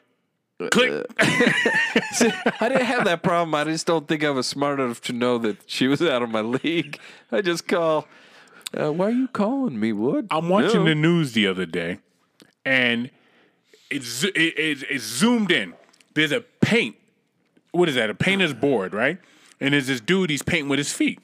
[0.72, 1.06] click.
[1.20, 3.54] I didn't have that problem.
[3.54, 6.30] I just don't think I was smart enough to know that she was out of
[6.30, 6.98] my league.
[7.30, 8.06] I just call.
[8.76, 10.26] Uh, why are you calling me, Wood?
[10.30, 10.90] I'm watching No.
[10.90, 12.00] the news the other day,
[12.64, 13.10] and
[13.90, 15.74] it's it, it, it's zoomed in.
[16.14, 16.96] There's a paint.
[17.72, 18.10] What is that?
[18.10, 19.18] A painter's board, right?
[19.60, 20.30] And there's this dude.
[20.30, 21.20] He's painting with his feet.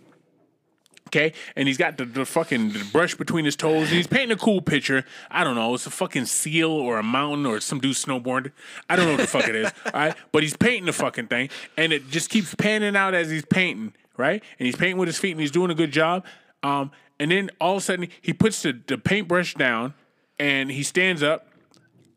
[1.09, 4.33] Okay, and he's got the, the fucking the brush between his toes, and he's painting
[4.33, 5.05] a cool picture.
[5.31, 8.51] I don't know, it's a fucking seal or a mountain or some dude snowboarding.
[8.91, 9.71] I don't know what the fuck it is.
[9.87, 13.31] All right, but he's painting the fucking thing, and it just keeps panning out as
[13.31, 14.43] he's painting, right?
[14.59, 16.25] And he's painting with his feet, and he's doing a good job.
[16.65, 16.91] Um,
[17.21, 19.95] and then all of a sudden, he puts the, the paintbrush down,
[20.41, 21.47] and he stands up,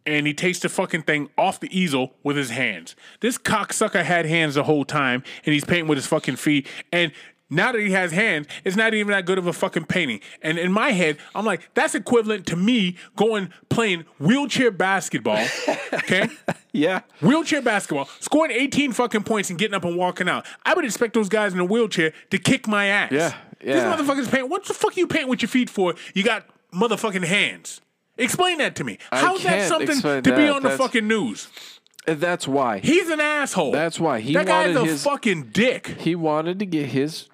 [0.07, 2.95] and he takes the fucking thing off the easel with his hands.
[3.19, 6.67] This cocksucker had hands the whole time, and he's painting with his fucking feet.
[6.91, 7.11] And
[7.49, 10.19] now that he has hands, it's not even that good of a fucking painting.
[10.41, 15.45] And in my head, I'm like, that's equivalent to me going playing wheelchair basketball.
[15.93, 16.27] Okay,
[16.73, 17.01] Yeah.
[17.21, 20.45] wheelchair basketball, scoring 18 fucking points and getting up and walking out.
[20.65, 23.11] I would expect those guys in a wheelchair to kick my ass.
[23.11, 23.95] Yeah, These yeah.
[23.95, 24.49] motherfuckers paint.
[24.49, 25.95] What the fuck are you painting with your feet for?
[26.13, 27.79] You got motherfucking hands.
[28.17, 28.97] Explain that to me.
[29.11, 30.49] How's that something to be that.
[30.49, 31.47] on the That's- fucking news?
[32.05, 32.79] That's why.
[32.79, 33.71] He's an asshole.
[33.73, 34.21] That's why.
[34.21, 35.87] He that guy's wanted a his- fucking dick.
[35.99, 37.27] he wanted to get his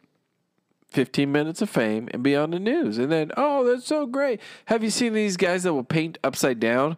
[0.89, 2.97] 15 minutes of fame and be on the news.
[2.97, 4.39] And then, oh, that's so great.
[4.65, 6.97] Have you seen these guys that will paint upside down?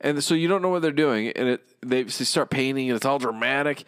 [0.00, 1.28] And so you don't know what they're doing.
[1.28, 3.84] And it, they, they start painting and it's all dramatic.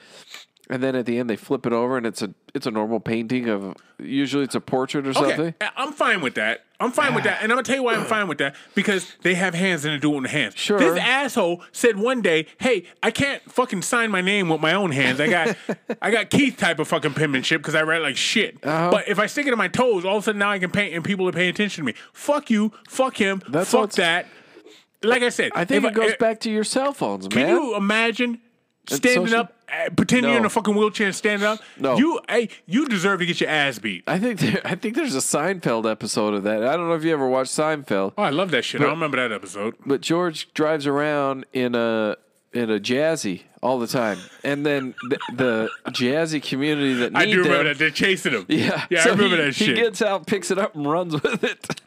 [0.70, 3.00] And then at the end they flip it over and it's a it's a normal
[3.00, 5.40] painting of usually it's a portrait or something.
[5.40, 6.64] Okay, I- I'm fine with that.
[6.80, 9.12] I'm fine with that, and I'm gonna tell you why I'm fine with that because
[9.22, 10.54] they have hands and they do it with hands.
[10.56, 10.78] Sure.
[10.78, 14.92] This asshole said one day, "Hey, I can't fucking sign my name with my own
[14.92, 15.18] hands.
[15.20, 15.56] I got,
[16.02, 18.58] I got Keith type of fucking penmanship because I write like shit.
[18.64, 18.90] Uh-huh.
[18.92, 20.70] But if I stick it in my toes, all of a sudden now I can
[20.70, 21.94] paint and people are paying attention to me.
[22.12, 22.72] Fuck you.
[22.88, 23.42] Fuck him.
[23.48, 24.26] That's fuck that.
[25.02, 27.54] Like I said, I think it goes if- back to your cell phones, Can man.
[27.56, 28.40] you imagine
[28.86, 31.60] standing social- up, uh, pretending you're in a fucking wheelchair and standing up?
[31.78, 31.96] No.
[31.96, 34.04] You, hey, you deserve to get your ass beat.
[34.06, 36.64] I think there, I think there's a Seinfeld episode of that.
[36.64, 38.14] I don't know if you ever watched Seinfeld.
[38.16, 38.80] Oh, I love that shit.
[38.80, 39.74] I don't remember that episode.
[39.84, 42.16] but George drives around in a
[42.52, 47.24] in a jazzy all the time, and then the, the jazzy community that need I
[47.26, 47.78] do remember them, that.
[47.78, 48.46] They're chasing him.
[48.48, 49.68] Yeah, Yeah, so I remember he, that shit.
[49.68, 51.80] He gets out, picks it up, and runs with it.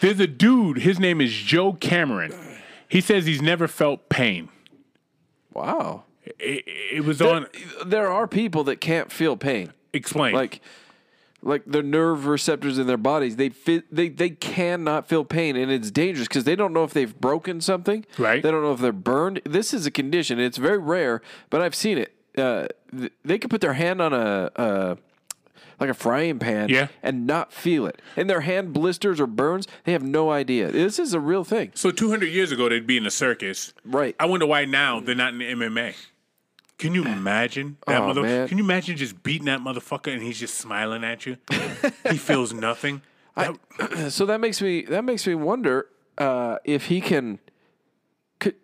[0.00, 2.32] There's a dude, his name is Joe Cameron.
[2.88, 4.50] He says he's never felt pain.
[5.52, 6.04] Wow,
[6.38, 7.46] It, it was on.
[7.86, 10.34] there are people that can't feel pain, Explain.
[10.34, 10.60] like
[11.42, 13.36] like the nerve receptors in their bodies.
[13.36, 16.92] They fit, they they cannot feel pain, and it's dangerous because they don't know if
[16.92, 18.04] they've broken something.
[18.18, 18.42] Right.
[18.42, 19.42] They don't know if they're burned.
[19.44, 20.40] This is a condition.
[20.40, 21.20] It's very rare,
[21.50, 22.14] but I've seen it.
[22.36, 24.50] Uh, th- they could put their hand on a.
[24.56, 24.94] Uh,
[25.80, 26.86] like a frying pan Yeah.
[27.02, 28.00] and not feel it.
[28.16, 30.70] And their hand blisters or burns, they have no idea.
[30.70, 31.72] This is a real thing.
[31.74, 33.74] so 200 years ago, they'd be in a circus.
[33.84, 34.14] Right.
[34.20, 35.96] I wonder why now they're not in the MMA.
[36.78, 38.22] Can you imagine that Oh, mother?
[38.22, 38.48] man.
[38.48, 41.36] Can you imagine just beating that motherfucker and he's just smiling at you?
[42.10, 43.00] he feels nothing.
[43.36, 43.56] That-
[44.10, 45.86] so that makes me that makes me wonder
[46.18, 47.38] uh, if he can
[48.40, 48.54] could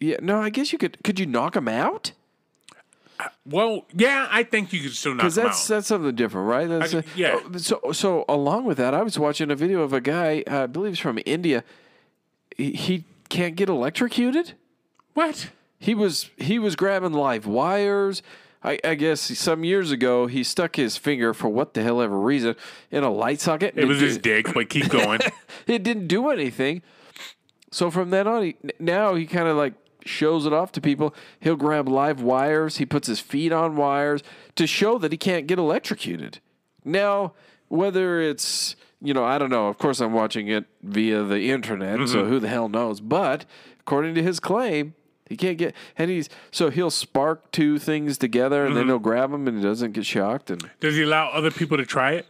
[0.00, 2.12] yeah no I guess you could could you knock him out
[3.44, 5.74] well, yeah, I think you could still knock because him that's out.
[5.76, 7.40] that's something different right that's I- a- yeah.
[7.44, 10.64] oh, so so along with that I was watching a video of a guy uh,
[10.64, 11.64] I believe he's from India
[12.56, 14.54] he, he can't get electrocuted
[15.14, 15.50] what?
[15.78, 18.22] He was he was grabbing live wires.
[18.62, 22.18] I, I guess some years ago he stuck his finger for what the hell ever
[22.18, 22.56] reason
[22.90, 23.74] in a light socket.
[23.76, 25.20] It was his dick, but keep going.
[25.66, 26.82] it didn't do anything.
[27.70, 29.74] So from then on, he, now he kind of like
[30.04, 31.14] shows it off to people.
[31.38, 32.78] He'll grab live wires.
[32.78, 34.22] He puts his feet on wires
[34.56, 36.40] to show that he can't get electrocuted.
[36.84, 37.34] Now,
[37.68, 39.68] whether it's you know, I don't know.
[39.68, 42.28] Of course, I'm watching it via the internet, so mm-hmm.
[42.28, 43.00] who the hell knows?
[43.00, 43.44] But
[43.80, 44.94] according to his claim,
[45.28, 48.90] he can't get, and he's so he'll spark two things together, and then mm-hmm.
[48.90, 50.50] he'll grab them, and he doesn't get shocked.
[50.50, 52.26] And Does he allow other people to try it?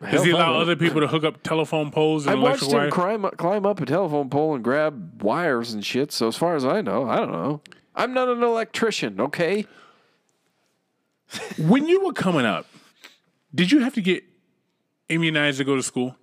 [0.00, 2.90] Does Hell he allow other people to hook up telephone poles and I watched him
[2.90, 6.10] climb up, climb up a telephone pole and grab wires and shit.
[6.10, 7.60] So as far as I know, I don't know.
[7.94, 9.66] I'm not an electrician, okay?
[11.58, 12.66] When you were coming up,
[13.54, 14.24] did you have to get
[15.08, 16.16] immunized to go to school?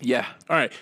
[0.00, 0.26] Yeah.
[0.48, 0.72] All right.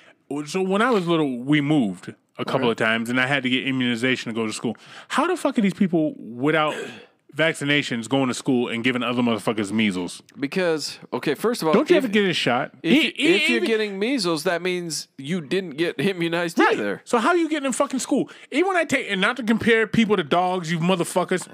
[0.47, 3.51] So when I was little, we moved a couple of times, and I had to
[3.51, 4.77] get immunization to go to school.
[5.09, 6.75] How the fuck are these people without
[7.37, 10.23] vaccinations going to school and giving other motherfuckers measles?
[10.39, 12.73] Because okay, first of all, Don't you if, have to get a shot?
[12.83, 16.73] if, if you're getting measles, that means you didn't get immunized Right.
[16.73, 17.03] either.
[17.05, 18.31] So how are you getting in fucking school?
[18.51, 21.47] Even when I take and not to compare people to dogs, you motherfuckers,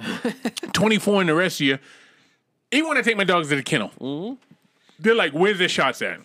[0.73, 1.79] twenty four and the rest of you.
[2.73, 4.35] Even when I take my dogs to the kennel, mm-hmm.
[4.99, 6.21] they're like, "Where's their shots at?"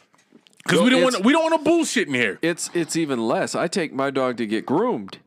[0.64, 2.40] Because we don't want we don't want to bullshit in here.
[2.42, 3.56] It's it's even less.
[3.56, 5.20] I take my dog to get groomed,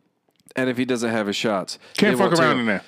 [0.55, 2.83] and if he doesn't have his shots, Can't they fuck won't around in there.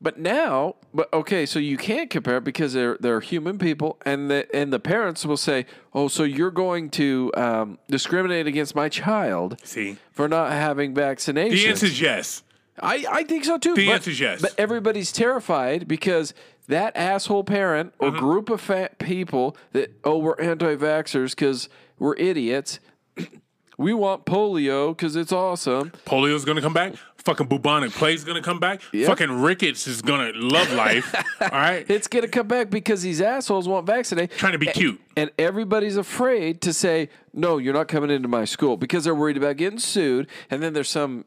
[0.00, 4.46] But now, but okay, so you can't compare because they're they're human people, and the
[4.54, 9.60] and the parents will say, "Oh, so you're going to um, discriminate against my child
[9.62, 12.42] See, for not having vaccinations?" the answer is yes.
[12.78, 13.74] I, I think so too.
[13.74, 14.42] The but, answer is yes.
[14.42, 16.34] But everybody's terrified because
[16.68, 18.18] that asshole parent or Mm-hmm.
[18.18, 22.78] group of fat people that oh we're anti-vaxxers because we're idiots.
[23.78, 25.90] we want polio because it's awesome.
[26.06, 26.94] Polio's gonna come back.
[27.18, 28.80] Fucking bubonic plague's gonna come back.
[28.92, 29.08] Yep.
[29.08, 31.12] Fucking rickets is gonna love life.
[31.40, 34.30] all right, It's gonna come back because these assholes won't vaccinate.
[34.32, 35.00] trying to be cute.
[35.16, 39.36] And everybody's afraid to say, no, you're not coming into my school because they're worried
[39.36, 40.28] about getting sued.
[40.50, 41.24] And then there's some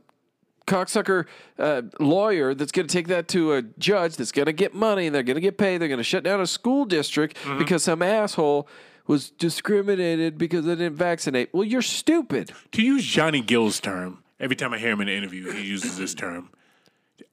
[0.69, 1.25] cocksucker
[1.57, 5.07] uh, lawyer that's going to take that to a judge that's going to get money
[5.07, 5.79] and they're going to get paid.
[5.79, 7.57] They're going to shut down a school district Mm-hmm.
[7.59, 8.67] because some asshole
[9.07, 11.49] was discriminated because they didn't vaccinate.
[11.53, 12.51] Well, you're stupid.
[12.73, 15.97] To use Johnny Gill's term, every time I hear him in an interview, he uses
[15.97, 16.49] this term.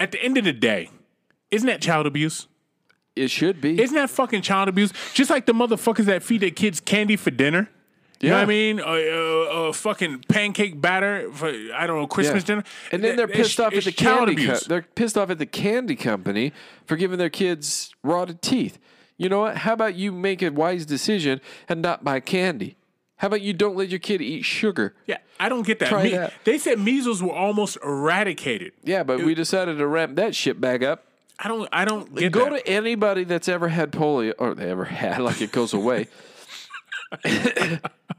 [0.01, 0.91] At the end of the day,
[1.51, 2.47] isn't that child abuse?
[3.15, 3.81] It should be.
[3.81, 4.93] Isn't that fucking child abuse?
[5.15, 7.69] Just like the motherfuckers that feed their kids candy for dinner.
[8.21, 8.79] You know what I mean?
[8.81, 13.27] A, uh, uh, fucking pancake batter for I don't know Christmas dinner, And then they're
[13.29, 14.37] it's- pissed off at it's the child candy.
[14.37, 14.65] Co- abuse.
[14.65, 16.53] they're pissed off at the candy company
[16.87, 18.79] for giving their kids rotted teeth.
[19.19, 19.59] You know what?
[19.59, 22.77] How about you make a wise decision and not buy candy?
[23.17, 24.95] How about you don't let your kid eat sugar?
[25.07, 25.89] yeah, I don't get that.
[25.89, 26.35] Try that.
[26.45, 28.73] They said measles were almost eradicated.
[28.85, 31.05] Yeah, but we decided to ramp that shit back up.
[31.39, 31.69] I don't.
[31.73, 32.65] I don't get Go that.
[32.65, 36.09] to anybody that's ever had polio, or they ever had, like it goes away,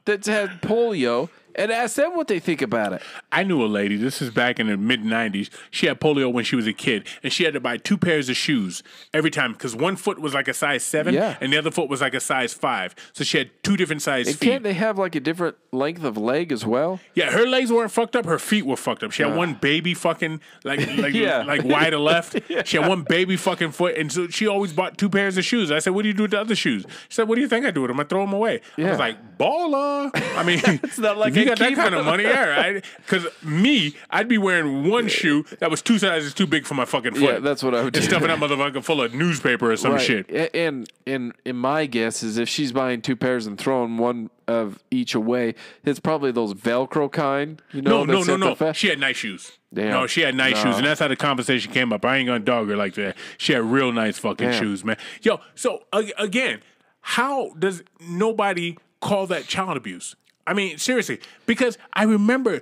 [0.08, 3.02] that's had polio, and ask them what they think about it.
[3.32, 3.98] I knew a lady.
[3.98, 5.50] This is back in the mid '90s.
[5.72, 8.30] She had polio when she was a kid, and she had to buy two pairs
[8.30, 8.84] of shoes
[9.14, 11.38] every time because one foot was like a size seven, Yeah.
[11.42, 12.96] and the other foot was like a size five.
[13.14, 14.50] So she had two different size And feet.
[14.50, 17.00] can't they have like a different length of leg as well?
[17.16, 18.26] Yeah, her legs weren't fucked up.
[18.26, 19.12] Her feet were fucked up.
[19.12, 21.44] She had one baby fucking like like Yeah.
[21.44, 22.40] like wide to left.
[22.66, 25.72] She had one baby fucking foot, and so she always bought two pairs of shoes.
[25.72, 27.48] I said, "What do you do with the other shoes?" She said, "What do you
[27.48, 28.00] think I do with them?
[28.00, 31.47] I throw them away." I was like, "Baller." I mean, it's not like if you
[31.47, 32.86] I got that kind of money, yeah, right?
[32.98, 36.86] Because me, I'd be wearing one shoe that was two sizes too big for my
[36.86, 37.22] fucking foot.
[37.22, 38.10] Yeah, that's what I would And do.
[38.10, 40.02] stuffing that motherfucker full of newspaper or some Right.
[40.02, 40.30] shit.
[40.54, 44.80] And and in my guess is if she's buying two pairs and throwing one of
[44.92, 47.62] each away, it's probably those Velcro kind.
[47.74, 48.74] You know, No, no, no, no.
[48.74, 49.54] She had nice shoes.
[49.74, 49.90] Damn.
[49.90, 50.64] No, she had nice No.
[50.72, 52.06] shoes, and that's how the conversation came up.
[52.06, 53.18] I ain't gonna dog her like that.
[53.38, 54.62] She had real nice fucking Damn.
[54.62, 54.98] shoes, man.
[55.22, 55.84] Yo, so
[56.18, 56.62] again,
[57.02, 60.16] how does nobody call that child abuse?
[60.48, 62.62] I mean, seriously, because I remember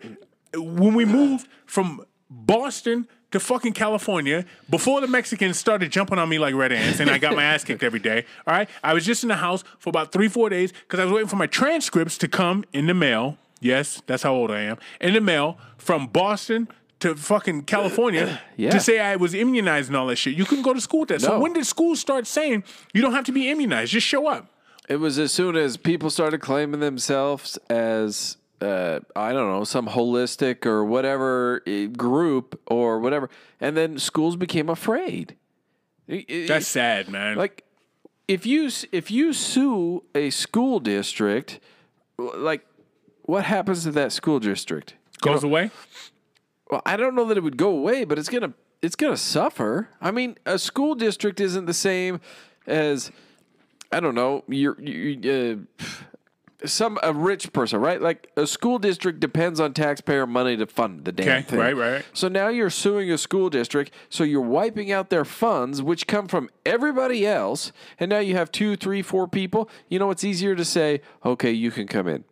[0.53, 6.39] when we moved from Boston to fucking California before the Mexicans started jumping on me
[6.39, 8.25] like red ants and I got my ass kicked every day.
[8.47, 8.69] All right.
[8.83, 11.27] I was just in the house for about three, four days because I was waiting
[11.27, 13.37] for my transcripts to come in the mail.
[13.59, 14.77] Yes, that's how old I am.
[15.01, 16.67] In the mail from Boston
[16.99, 18.69] to fucking California Yeah.
[18.71, 20.35] to say I was immunized and all that shit.
[20.35, 21.21] You couldn't go to school with that.
[21.21, 22.63] So when did school start saying
[22.93, 23.91] you don't have to be immunized?
[23.91, 24.47] Just show up.
[24.87, 29.87] It was as soon as people started claiming themselves as uh, I don't know some
[29.87, 33.29] holistic or whatever eh, group or whatever,
[33.59, 35.35] and then schools became afraid.
[36.07, 37.35] That's sad, man.
[37.35, 37.63] like
[38.27, 41.59] if you if you sue a school district,
[42.17, 42.65] like
[43.23, 44.95] what happens to that school district?
[45.21, 45.71] goes away.
[46.69, 49.89] Well, I don't know that it would go away, but it's gonna it's gonna suffer.
[50.01, 52.19] I mean, a school district isn't the same
[52.67, 53.11] as
[53.91, 54.43] I don't know.
[54.47, 55.85] You're you, uh,
[56.65, 58.01] some a rich person, right?
[58.01, 61.59] Like a school district depends on taxpayer money to fund the damn Okay, thing.
[61.59, 62.05] right, right.
[62.13, 66.27] So now you're suing a school district, so you're wiping out their funds, which come
[66.27, 69.69] from everybody else, and now you have two, three, four people.
[69.89, 72.23] You know, it's easier to say, okay, you can come in.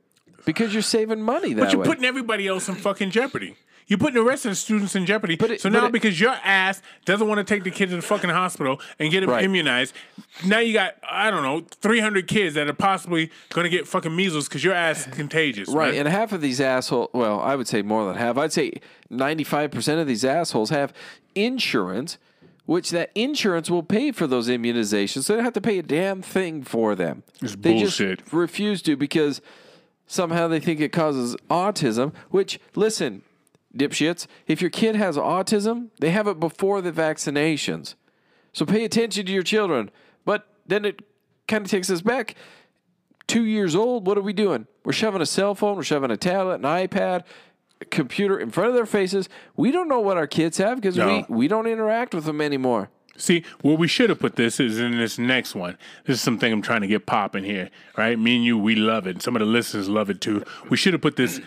[0.45, 1.88] Because you're saving money that But you're way.
[1.88, 3.56] putting everybody else in fucking jeopardy.
[3.88, 5.36] You're putting the rest of the students in jeopardy.
[5.36, 7.89] But it- so but now, it- because your ass doesn't want to take the kid
[7.89, 9.43] to the fucking hospital and get them Right.
[9.43, 9.93] immunized,
[10.45, 14.15] now you got I don't know 300 kids that are possibly going to get fucking
[14.15, 15.69] measles because your ass is contagious.
[15.69, 16.05] Right, man.
[16.05, 18.38] and half of these assholes, well, I would say more than half.
[18.38, 18.73] I'd say
[19.11, 20.93] 95% of these assholes have
[21.36, 22.17] insurance,
[22.65, 25.23] which that insurance will pay for those immunizations.
[25.23, 27.23] So they don't have to pay a damn thing for them.
[27.41, 28.19] It's they bullshit.
[28.19, 29.41] just refuse to because
[30.07, 33.21] somehow they think it causes autism, which, listen,
[33.76, 37.95] dipshits, if your kid has autism, they have it before the vaccinations.
[38.51, 39.89] So pay attention to your children.
[40.26, 41.01] But then it
[41.47, 42.36] kind of takes us back
[43.28, 44.67] two years old, what are we doing?
[44.86, 47.24] We're shoving a cell phone, we're shoving a tablet, an iPad,
[47.82, 49.28] a computer in front of their faces.
[49.55, 51.26] We don't know what our kids have because No.
[51.30, 52.89] we, we don't interact with them anymore.
[53.15, 55.78] See, where we should have put this is in this next one.
[56.05, 58.17] This is something I'm trying to get popping here, right?
[58.17, 59.21] Me and you, we love it.
[59.21, 60.43] Some of the listeners love it too.
[60.69, 61.39] We should have put this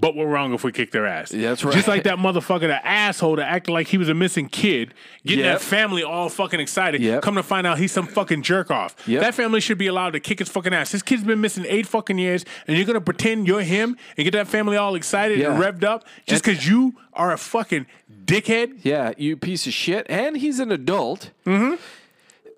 [0.00, 1.30] but we're wrong if we kick their ass.
[1.30, 1.72] That's right.
[1.74, 4.92] Just like that motherfucker, the asshole that acted like he was a missing kid,
[5.24, 5.58] getting Yep.
[5.60, 7.00] that family all fucking excited.
[7.00, 7.22] Yep.
[7.22, 8.96] Come to find out he's some fucking jerk off.
[9.06, 9.22] Yep.
[9.22, 10.92] That family should be allowed to kick his fucking ass.
[10.92, 14.32] This kid's been missing eight fucking years, and you're gonna pretend you're him and get
[14.32, 17.86] that family all excited and revved up just because you are a fucking
[18.24, 18.80] dickhead.
[18.82, 20.06] Yeah, you piece of shit.
[20.08, 21.30] And he's an adult.
[21.46, 21.74] Mm-hmm.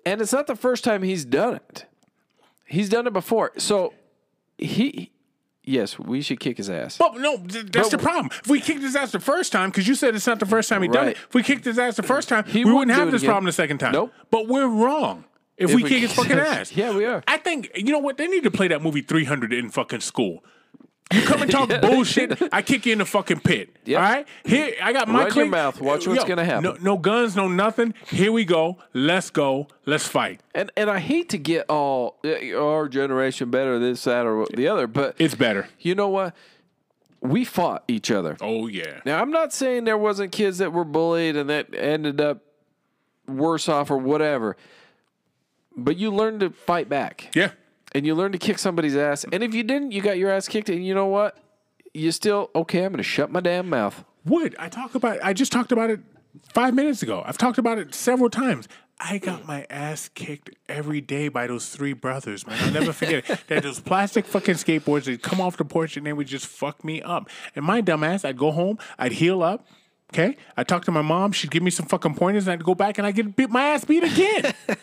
[0.05, 1.85] And it's not the first time he's done it.
[2.65, 3.51] He's done it before.
[3.57, 3.93] So
[4.57, 5.11] he,
[5.67, 6.97] yes, we should kick his ass.
[6.97, 8.29] But no, th- that's But- the problem.
[8.43, 10.69] If we kicked his ass the first time, because you said it's not the first
[10.69, 11.15] time he done Right.
[11.15, 11.21] it.
[11.29, 13.11] If we kicked his ass the first time, He we wouldn't wouldn't do have it
[13.11, 13.27] this again.
[13.29, 13.91] problem the second time.
[13.91, 14.13] Nope.
[14.31, 15.25] But we're wrong.
[15.57, 16.57] If, we, kick his fucking ass.
[16.71, 16.75] ass.
[16.75, 17.23] Yeah, we are.
[17.27, 20.43] I think you know what they need to play that movie 300 in fucking school.
[21.13, 23.69] You come and talk bullshit, I kick you in the fucking pit.
[23.85, 23.97] Yep.
[23.97, 25.79] All right, here I got my Run your mouth.
[25.79, 26.63] Watch what's Yo, gonna happen.
[26.63, 27.93] No, no guns, no nothing.
[28.07, 28.77] Here we go.
[28.93, 29.67] Let's go.
[29.85, 30.41] Let's fight.
[30.53, 34.67] And and I hate to get all uh, our generation better this that or the
[34.67, 35.69] other, but It's better.
[35.79, 36.35] you know what?
[37.21, 38.35] We fought each other.
[38.41, 38.99] Oh yeah.
[39.05, 42.41] Now I'm not saying there wasn't kids that were bullied and that ended up
[43.27, 44.55] worse off or whatever,
[45.75, 47.31] but you learned to fight back.
[47.33, 47.51] Yeah.
[47.93, 49.25] And you learn to kick somebody's ass.
[49.31, 50.69] And if you didn't, you got your ass kicked.
[50.69, 51.37] And you know what?
[51.93, 52.83] You still okay.
[52.83, 54.03] I'm going to shut my damn mouth.
[54.25, 55.19] Would I talk about?
[55.23, 56.01] I just talked about it
[56.53, 57.23] five minutes ago.
[57.25, 58.67] I've talked about it several times.
[58.99, 62.57] I got my ass kicked every day by those three brothers, man.
[62.61, 63.39] I'll never forget it.
[63.47, 65.05] They had those plastic fucking skateboards.
[65.05, 67.29] They'd come off the porch and they would just fuck me up.
[67.55, 69.67] And my dumb ass, I'd go home, I'd heal up.
[70.13, 71.33] Okay, I'd talk to my mom.
[71.33, 73.61] She'd give me some fucking pointers, and I'd go back and I'd get beat, my
[73.61, 74.53] ass beat again.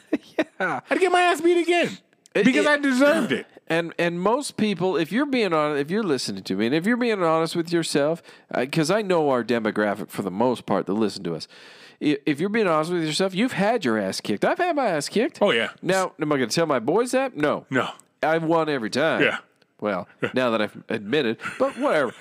[0.61, 1.97] yeah, I'd get my ass beat again
[2.35, 3.47] because it- I deserved it.
[3.67, 6.85] And and most people, if you're being honest, if you're listening to me, and if
[6.85, 8.23] you're being honest with yourself,
[8.53, 11.49] uh, because I know our demographic for the most part that listen to us.
[11.99, 14.45] If you're being honest with yourself, you've had your ass kicked.
[14.45, 15.39] I've had my ass kicked.
[15.41, 15.71] Oh, yeah.
[15.81, 17.39] Now, am I going to tell my boys that?
[17.39, 17.65] No.
[17.71, 17.89] No,
[18.23, 19.23] I've won every time.
[19.23, 19.39] Yeah.
[19.81, 22.13] Well, now that I've admitted, but whatever.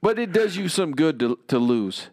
[0.00, 2.08] But it does you some good to, to lose.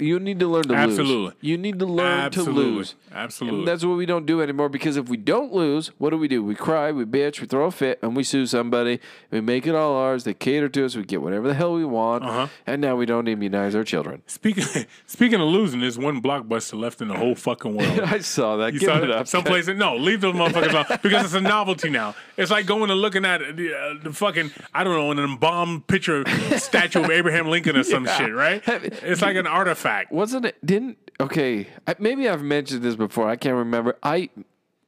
[0.00, 0.98] You need to learn to lose.
[0.98, 1.34] Absolutely.
[1.40, 2.62] You need to learn Absolutely.
[2.64, 2.94] to lose.
[3.12, 3.58] Absolutely.
[3.60, 6.28] And that's what we don't do anymore because if we don't lose, what do we
[6.28, 6.42] do?
[6.42, 9.00] We cry, we bitch, we throw a fit, and we sue somebody.
[9.30, 10.24] We make it all ours.
[10.24, 10.96] They cater to us.
[10.96, 12.24] We get whatever the hell we want.
[12.24, 12.46] Uh-huh.
[12.66, 14.22] And now we don't immunize our children.
[14.26, 14.64] speaking
[15.06, 18.00] speaking of losing, there's one blockbuster left in the whole fucking world.
[18.04, 18.72] I saw that.
[18.72, 19.26] You Give saw it up.
[19.28, 22.14] Some places, no, leave those motherfuckers alone because it's a novelty now.
[22.36, 25.86] It's like going and looking at the, uh, the fucking, I don't know, an embalmed
[25.88, 26.24] picture
[26.58, 28.16] statue of Abraham Lincoln or some Yeah.
[28.18, 28.62] shit, right?
[28.66, 29.89] It's like an artifact.
[30.10, 30.64] Wasn't it?
[30.64, 31.66] Didn't okay?
[31.86, 33.28] I, maybe I've mentioned this before.
[33.28, 33.96] I can't remember.
[34.02, 34.30] I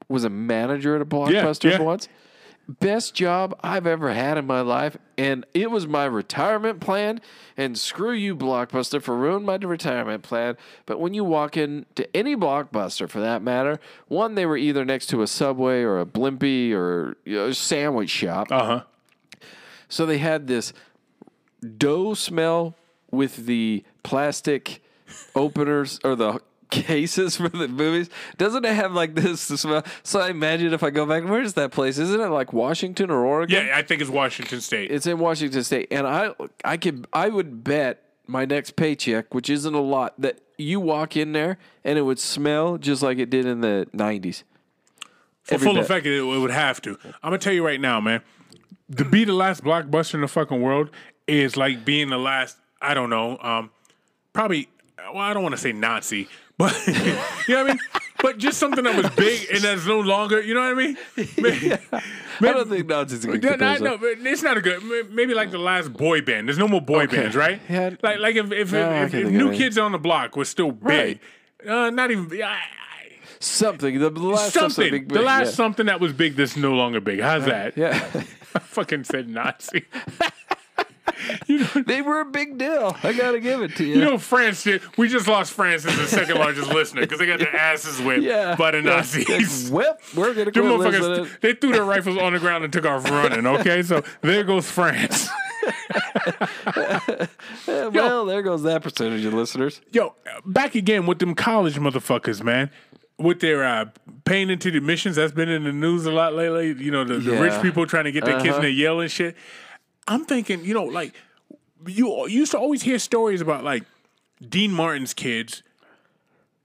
[0.09, 1.81] was a manager at a blockbuster yeah.
[1.81, 2.09] once.
[2.69, 7.21] Best job I've ever had in my life, and it was my retirement plan.
[7.57, 10.57] And screw you, Blockbuster, for ruining my retirement plan.
[10.87, 15.07] But when you walk into any Blockbuster, for that matter, one they were either next
[15.07, 18.49] to a Subway or a Blimpie or you know, a sandwich shop.
[18.51, 18.83] Uh huh.
[19.89, 20.73] So they had this
[21.77, 22.77] dough smell
[23.11, 24.83] with the plastic
[25.35, 26.41] openers or the
[26.73, 28.11] cases for the movies.
[28.39, 29.85] Doesn't it have like this smell?
[30.03, 31.99] So I imagine if I go back, where's that place?
[31.99, 33.67] Isn't it like Washington or Oregon?
[33.67, 34.91] Yeah, I think it's Washington State.
[34.91, 36.31] It's in Washington State, and I
[36.65, 41.17] I could I would bet my next paycheck, which isn't a lot, that you walk
[41.17, 44.45] in there and it would smell just like it did in the nineties.
[45.43, 46.99] For every full effect, it, it would have to.
[47.05, 48.23] I'm gonna tell you right now, man.
[48.97, 50.91] To be the last blockbuster in the fucking world
[51.27, 52.57] is like being the last.
[52.81, 53.39] I don't know.
[53.39, 53.71] Um,
[54.33, 54.69] probably.
[55.13, 56.29] Well, I don't want to say Nazi,
[56.59, 57.79] but you know what I mean.
[58.21, 60.41] But just something that was big and that's no longer.
[60.41, 60.97] You know what I mean?
[61.39, 63.85] Maybe, I don't think Nazi's a good no, comparison.
[63.85, 65.11] no, but it's not a good.
[65.11, 66.47] Maybe like the last boy band.
[66.49, 67.17] There's no more boy Okay.
[67.17, 67.61] bands, right?
[67.69, 67.91] Yeah.
[68.03, 69.53] Like, like if if, No, if, if New.
[69.53, 71.19] Kids on the Block was still big,
[71.69, 72.61] uh, not even I,
[73.41, 73.99] Something.
[73.99, 74.91] The last something.
[74.91, 75.53] big- the last yeah.
[75.53, 77.21] something that was big that's no longer big.
[77.21, 77.77] How's that?
[77.77, 77.93] Yeah.
[78.55, 79.85] I fucking said Nazi.
[81.87, 82.97] They were a big deal.
[83.03, 83.95] I gotta give it to you.
[83.97, 84.83] You know, France did.
[84.97, 88.23] We just lost France as the second largest listener because they got their asses whipped
[88.23, 88.55] yeah.
[88.55, 88.97] by the Yeah.
[88.97, 89.71] Nazis.
[89.71, 91.01] Well, we're gonna quit listening.
[91.01, 93.47] motherfuckers, they threw their rifles on the ground and took off running.
[93.47, 95.29] Okay, so there goes France.
[97.67, 99.81] Yeah, well, there goes that percentage of listeners.
[99.93, 102.71] Yo, back again with them college motherfuckers, man.
[103.19, 103.87] With their uh,
[104.25, 106.69] paying into the missions, that's been in the news a lot lately.
[106.83, 109.11] You know, the, the rich people trying to get their kids in the Yale and
[109.11, 109.37] shit.
[110.09, 111.15] I'm thinking, you know, like
[111.87, 113.85] you used to always hear stories about like
[114.47, 115.63] Dean Martin's kids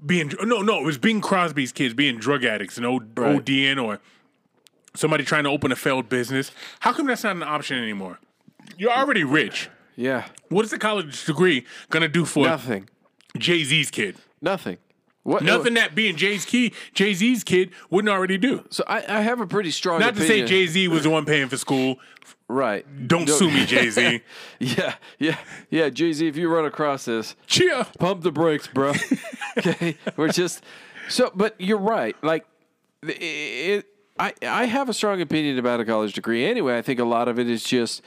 [0.05, 3.43] being no, no, it was Bing Crosby's kids being drug addicts and O- Right.
[3.43, 3.99] ODing or
[4.95, 6.51] somebody trying to open a failed business.
[6.81, 8.19] How come that's not an option anymore?
[8.77, 9.69] You're already rich.
[9.95, 12.87] Yeah, What is a college degree gonna do for nothing,
[13.37, 14.17] Jay Z's kid?
[14.41, 14.77] nothing.
[15.27, 18.63] What, Nothing that being Jay's key, Jay Z's kid wouldn't already do.
[18.69, 19.97] So I, I have a pretty strong.
[19.97, 20.15] Opinion.
[20.15, 20.45] Not to say.
[20.45, 21.97] Jay Z was the one paying for school.
[22.47, 22.85] Right.
[23.09, 24.21] Don't sue me, Jay Z.
[24.59, 25.37] Yeah, yeah,
[25.69, 25.89] yeah.
[25.89, 27.85] Jay Z, if you run across this, Cheer.
[27.99, 28.93] pump the brakes, bro.
[29.57, 30.63] okay, we're just
[31.09, 31.29] so.
[31.35, 32.15] But you're right.
[32.23, 32.45] Like,
[33.03, 33.85] it,
[34.17, 36.45] I I have a strong opinion about a college degree.
[36.45, 38.01] Anyway, I think a lot of it is just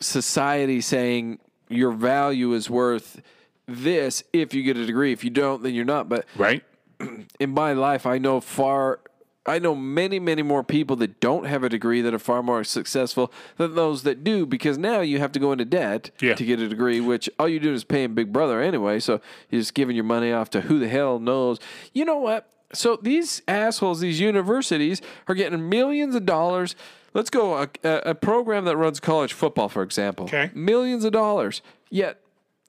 [0.00, 1.38] society saying
[1.68, 3.22] your value is worth
[3.68, 5.12] this if you get a degree.
[5.12, 6.08] If you don't, then you're not.
[6.08, 6.64] But Right?
[7.40, 9.00] in my life, I know far,
[9.46, 12.64] I know many, many more people that don't have a degree that are far more
[12.64, 16.34] successful than those that do because now you have to go into debt Yeah.
[16.34, 18.98] to get a degree, which all you're doing is paying Big Brother anyway.
[19.00, 21.58] So you're just giving your money off to who the hell knows.
[21.92, 22.50] You know what?
[22.74, 26.76] So these assholes, these universities are getting millions of dollars.
[27.14, 30.26] Let's go a, a, a program that runs college football, for example.
[30.26, 30.50] Okay.
[30.52, 31.62] Millions of dollars.
[31.90, 32.20] Yet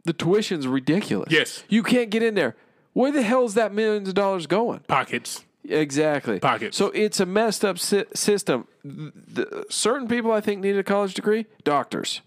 [0.09, 1.31] the tuition's ridiculous.
[1.31, 1.63] Yes.
[1.69, 2.55] You can't get in there.
[2.93, 4.79] Where the hell is that millions of dollars going?
[4.87, 5.45] Pockets.
[5.63, 6.39] Exactly.
[6.39, 6.75] Pockets.
[6.75, 8.67] So it's a messed up si- system.
[8.83, 12.21] The, certain people I think need a college degree, doctors,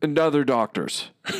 [0.00, 1.10] and other doctors,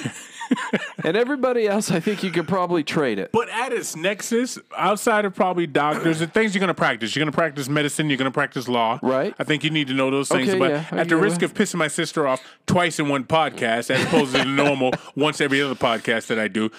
[1.04, 1.90] and everybody else.
[1.90, 3.30] I think you could probably trade it.
[3.32, 7.24] But at its nexus, outside of probably doctors, and things you're going to practice, you're
[7.24, 8.98] going to practice medicine, you're going to practice law.
[9.02, 9.34] Right.
[9.38, 10.48] I think you need to know those things.
[10.48, 13.90] Okay, but yeah, at the risk of pissing my sister off twice in one podcast,
[13.90, 16.70] as opposed to the normal once every other podcast that I do,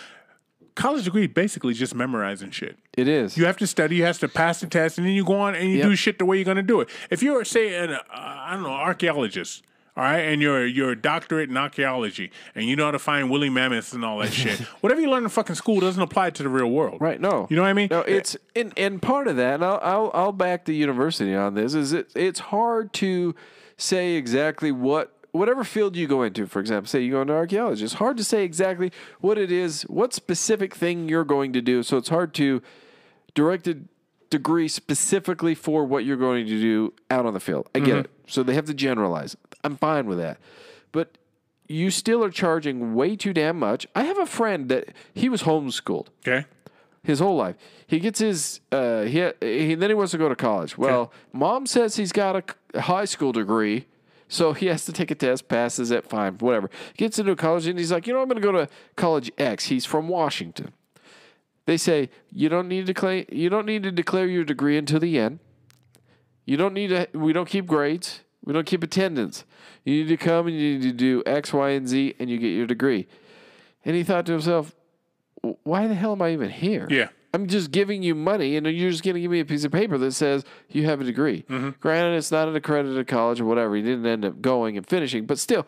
[0.76, 2.78] college degree basically just memorizing shit.
[2.98, 3.38] It is.
[3.38, 5.56] You have to study, you have to pass the test, and then you go on
[5.56, 5.88] and you Yep.
[5.88, 6.90] do shit the way you're going to do it.
[7.10, 9.64] If you're, say, an, uh, I don't know, archaeologist,
[9.98, 13.32] all right, and you're you're a doctorate in archaeology, and you know how to find
[13.32, 14.60] woolly mammoths and all that shit.
[14.82, 17.02] Whatever you learn in fucking school doesn't apply to the real world.
[17.02, 17.20] Right.
[17.20, 17.48] No.
[17.50, 17.88] You know what I mean?
[17.90, 18.02] No.
[18.02, 21.74] It's and and part of that, and I'll I'll, I'll back the university on this.
[21.74, 22.12] Is it?
[22.16, 23.34] It's hard to
[23.76, 26.46] say exactly what whatever field you go into.
[26.46, 27.84] For example, say you go into archaeology.
[27.84, 31.82] It's hard to say exactly what it is, what specific thing you're going to do.
[31.82, 32.62] So it's hard to
[33.34, 33.80] direct a
[34.30, 37.68] degree specifically for what you're going to do out on the field.
[37.74, 38.00] I get mm-hmm.
[38.00, 38.12] it.
[38.28, 39.36] So they have to generalize.
[39.64, 40.38] I'm fine with that.
[40.92, 41.18] But
[41.68, 43.88] you still are charging way too damn much.
[43.96, 46.46] I have a friend that he was homeschooled Okay.
[47.04, 47.56] his whole life.
[47.88, 50.78] He gets his uh, he, he then he wants to go to college.
[50.78, 52.36] Well, mom says he's got
[52.74, 53.86] a high school degree,
[54.28, 56.70] so he has to take a test, passes it, fine, whatever.
[56.98, 58.68] Gets into college and he's like, you know, I'm going to go to
[58.98, 59.66] college X.
[59.66, 60.74] He's from Washington.
[61.66, 65.00] They say you don't need to declare you don't need to declare your degree until
[65.02, 65.40] the end.
[66.48, 67.08] You don't need to.
[67.14, 68.22] We don't keep grades.
[68.44, 69.44] We don't keep attendance.
[69.84, 72.38] You need to come and you need to do X, Y, and Z, and you
[72.38, 73.08] get your degree.
[73.84, 74.74] And he thought to himself,
[75.64, 76.88] why the hell am I even here?
[76.90, 77.10] Yeah.
[77.34, 79.72] I'm just giving you money, and you're just going to give me a piece of
[79.72, 81.44] paper that says you have a degree.
[81.50, 81.72] Mm-hmm.
[81.82, 83.76] Granted, it's not an accredited college or whatever.
[83.76, 85.68] He didn't end up going and finishing, but still,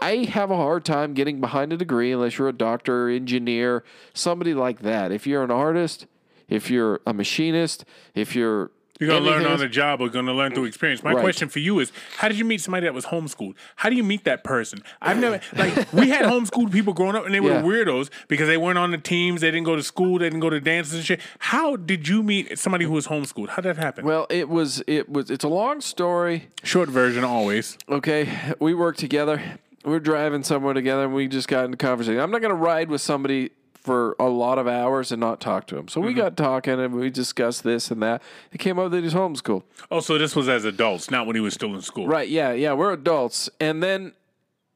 [0.00, 4.54] I have a hard time getting behind a degree unless you're a doctor, engineer, somebody
[4.54, 5.12] like that.
[5.12, 6.06] If you're an artist,
[6.48, 8.70] if you're a machinist, if you're
[9.00, 11.02] You're gonna learn on the job or gonna learn through experience.
[11.02, 11.20] My Right.
[11.20, 13.54] question for you is how did you meet somebody that was homeschooled?
[13.76, 14.84] How do you meet that person?
[15.02, 17.62] I've never like we had homeschooled people growing up and they were Yeah.
[17.62, 20.50] weirdos because they weren't on the teams, they didn't go to school, they didn't go
[20.50, 21.20] to dances and shit.
[21.40, 23.48] How did you meet somebody who was homeschooled?
[23.50, 24.04] How did that happen?
[24.04, 26.48] Well, it was it was it's a long story.
[26.62, 27.76] Short version always.
[27.88, 28.28] Okay,
[28.60, 29.42] we worked together.
[29.84, 32.18] We're driving somewhere together, and we just got into conversation.
[32.20, 33.50] I'm not going to ride with somebody
[33.84, 35.88] for a lot of hours and not talk to him.
[35.88, 36.18] So we mm-hmm.
[36.18, 38.22] got talking, and we discussed this and that.
[38.50, 39.62] It came up that he's homeschooled.
[39.90, 42.08] Oh, so this was as adults, not when he was still in school.
[42.08, 42.28] Right?
[42.28, 42.72] Yeah, yeah.
[42.72, 44.14] We're adults, and then,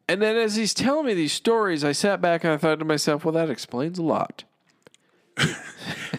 [0.09, 2.85] and then as he's telling me these stories, I sat back and I thought to
[2.85, 4.45] myself, well, that explains a lot.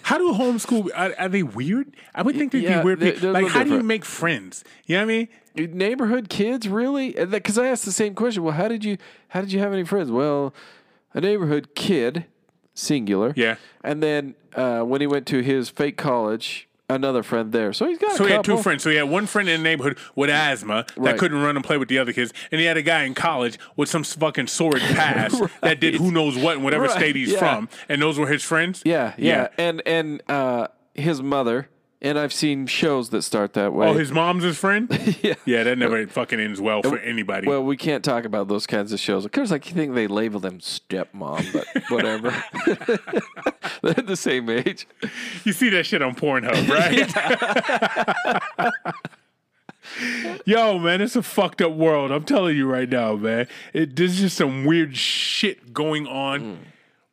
[0.04, 1.96] How do homeschool are, are they weird?
[2.16, 3.00] I would think they'd Yeah, be weird.
[3.00, 4.64] they're- they're like how do you make friends?
[4.86, 5.28] You know what I mean?
[5.58, 8.98] Uh, neighborhood kids really uh, because i asked the same question well how did you
[9.30, 10.54] how did you have any friends well
[11.14, 12.26] a neighborhood kid
[12.80, 13.56] singular Yeah.
[13.84, 18.00] and then uh, when he went to his fake college another friend there so he's
[18.00, 18.82] got So he had two friends.
[18.82, 21.18] So he had one friend in the neighborhood with asthma that Right.
[21.20, 23.60] couldn't run and play with the other kids, and he had a guy in college
[23.76, 27.34] with some fucking sordid past that did who knows what in whatever Right, state he's
[27.34, 27.38] yeah.
[27.40, 28.82] from, and those were his friends.
[28.86, 31.70] yeah, yeah and and uh, his mother
[32.02, 34.90] and i've seen shows that start that way Oh, his mom's his friend.
[35.22, 37.48] yeah yeah, that never fucking ends well for anybody.
[37.48, 39.26] well, we can't talk about those kinds of shows.
[39.26, 42.32] Of course, I think they label them stepmom, but whatever.
[43.82, 44.88] They're the same age.
[45.44, 48.42] you see that shit on Pornhub, right?
[50.46, 52.12] Yo, man, it's a fucked up world.
[52.12, 53.48] I'm telling you right now, man.
[53.74, 56.42] It, there's just some weird shit going on.
[56.42, 56.56] Hmm.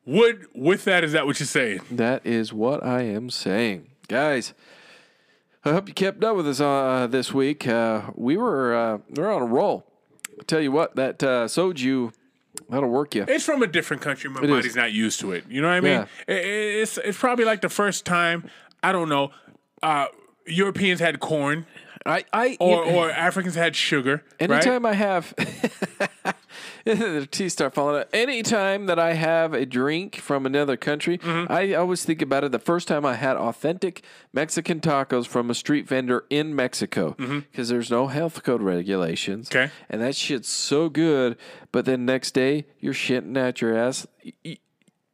[0.06, 1.80] Would with that is that what you're saying?
[1.90, 4.54] That is what I am saying, guys.
[5.66, 7.66] I hope you kept up with us uh, this week.
[7.66, 9.84] Uh, we were uh, we we're on a roll.
[10.38, 12.12] I tell you what, that uh, soju
[12.70, 13.24] That'll work you.
[13.28, 14.30] It's from a different country.
[14.30, 14.50] My It is.
[14.50, 15.44] body's not used to it.
[15.48, 16.06] You know what I mean?
[16.28, 16.34] Yeah.
[16.34, 18.48] It's it's probably like the first time.
[18.82, 19.30] I don't know.
[19.82, 20.06] Uh,
[20.46, 21.66] Europeans had corn,
[22.04, 24.22] I, I, or or Africans had sugar.
[24.40, 24.50] right?
[24.50, 25.34] Anytime I have
[27.20, 28.08] the teeth start falling out.
[28.12, 31.52] Anytime that I have a drink from another country, Mm-hmm.
[31.52, 35.54] I always think about it the first time I had authentic Mexican tacos from a
[35.54, 39.48] street vendor in Mexico because there's no health code regulations.
[39.48, 39.58] Mm-hmm.
[39.58, 39.72] Okay.
[39.90, 41.36] And that shit's so good.
[41.72, 44.06] But then next day, you're shitting at your ass.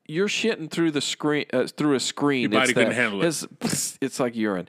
[0.07, 2.43] You're shitting through the screen, uh, through a screen.
[2.43, 3.29] Your body It's couldn't that- handle it.
[3.62, 4.68] It's, it's like urine.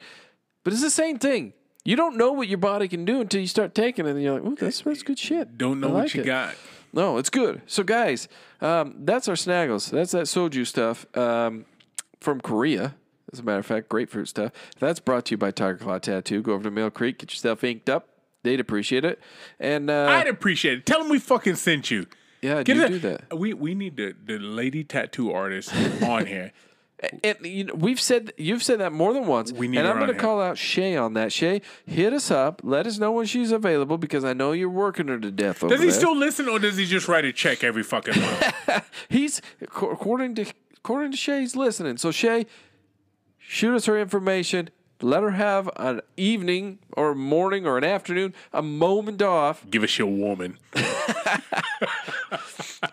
[0.64, 1.54] But it's the same thing.
[1.86, 4.40] You don't know what your body can do until you start taking it, and you're
[4.40, 6.26] like, "Ooh, that's that's good shit." Don't know I what you it.
[6.26, 6.56] got.
[6.94, 7.62] No, it's good.
[7.66, 8.28] So, guys,
[8.62, 9.90] um, that's our snaggles.
[9.90, 11.66] That's that soju stuff um,
[12.20, 12.96] from Korea.
[13.34, 14.52] As a matter of fact, grapefruit stuff.
[14.80, 16.42] That's brought to you by Tiger Claw Tattoo.
[16.44, 18.08] Go over to Mill Creek, get yourself inked up.
[18.44, 19.20] They'd appreciate it.
[19.60, 20.86] And uh, I'd appreciate it.
[20.86, 22.06] Tell them we fucking sent you.
[22.44, 23.36] yeah, Get do do that.
[23.38, 25.74] We we need the the lady tattoo artist
[26.04, 26.52] on here.
[27.24, 29.52] And you know, we've said you've said that more than once.
[29.52, 31.32] We need and I'm going to call out Shay on that.
[31.34, 32.62] Shay, hit us up.
[32.64, 35.74] Let us know when she's available because I know you're working her to death over
[35.74, 36.00] Does he there.
[36.00, 38.54] still listen, or does he just write a check every fucking month?
[39.10, 40.46] He's according to
[40.78, 41.98] according to Shay, he's listening.
[41.98, 42.46] So Shay,
[43.38, 44.70] shoot us her information.
[45.02, 49.98] Let her have an evening or morning or an afternoon, a moment off, Give us
[49.98, 50.58] your woman.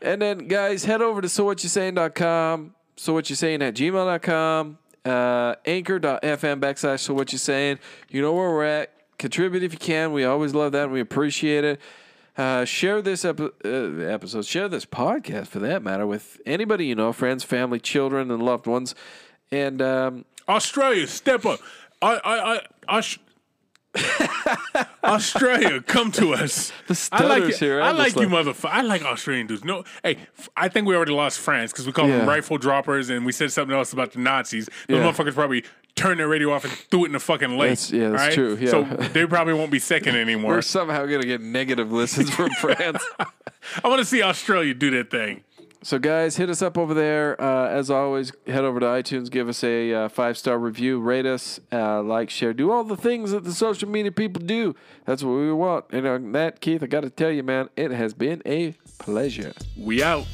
[0.02, 4.76] and then guys, head over to sowhatyousaying.com, so what you saying at gmail.com,
[5.06, 7.78] uh, anchor.fm backslash so what you saying.
[8.10, 8.92] You know where we're at.
[9.18, 10.12] Contribute if you can.
[10.12, 11.80] We always love that and we appreciate it.
[12.36, 16.94] Uh, share this epi- uh, episode, share this podcast for that matter with anybody you
[16.94, 18.94] know, friends, family, children, and loved ones.
[19.50, 21.60] And um, Australia, step up.
[22.02, 22.60] I, I, I,
[22.98, 23.18] Aus-
[25.04, 26.72] Australia, come to us.
[26.86, 27.56] The I like it.
[27.58, 28.70] here, I like you, motherfucker.
[28.70, 29.64] I like Australian dudes.
[29.64, 32.18] No, hey, f- I think we already lost France because we called Yeah.
[32.18, 34.68] them rifle droppers and we said something else about the Nazis.
[34.88, 35.10] Those Yeah.
[35.10, 35.64] motherfuckers probably
[35.96, 37.70] turned their radio off and threw it in the fucking lake.
[37.78, 38.32] That's- yeah, that's right?
[38.34, 38.70] true, yeah.
[38.70, 38.82] So
[39.12, 40.54] they probably won't be second anymore.
[40.54, 43.04] we're somehow going to get negative listens from France.
[43.84, 45.42] I want to see Australia do that thing.
[45.82, 47.40] So, guys, hit us up over there.
[47.40, 51.24] Uh, as always, head over to iTunes, give us a uh, five star review, rate
[51.24, 54.74] us, uh, like, share, do all the things that the social media people do.
[55.06, 55.86] That's what we want.
[55.90, 59.54] And on that, Keith, I got to tell you, man, it has been a pleasure.
[59.78, 60.26] We out.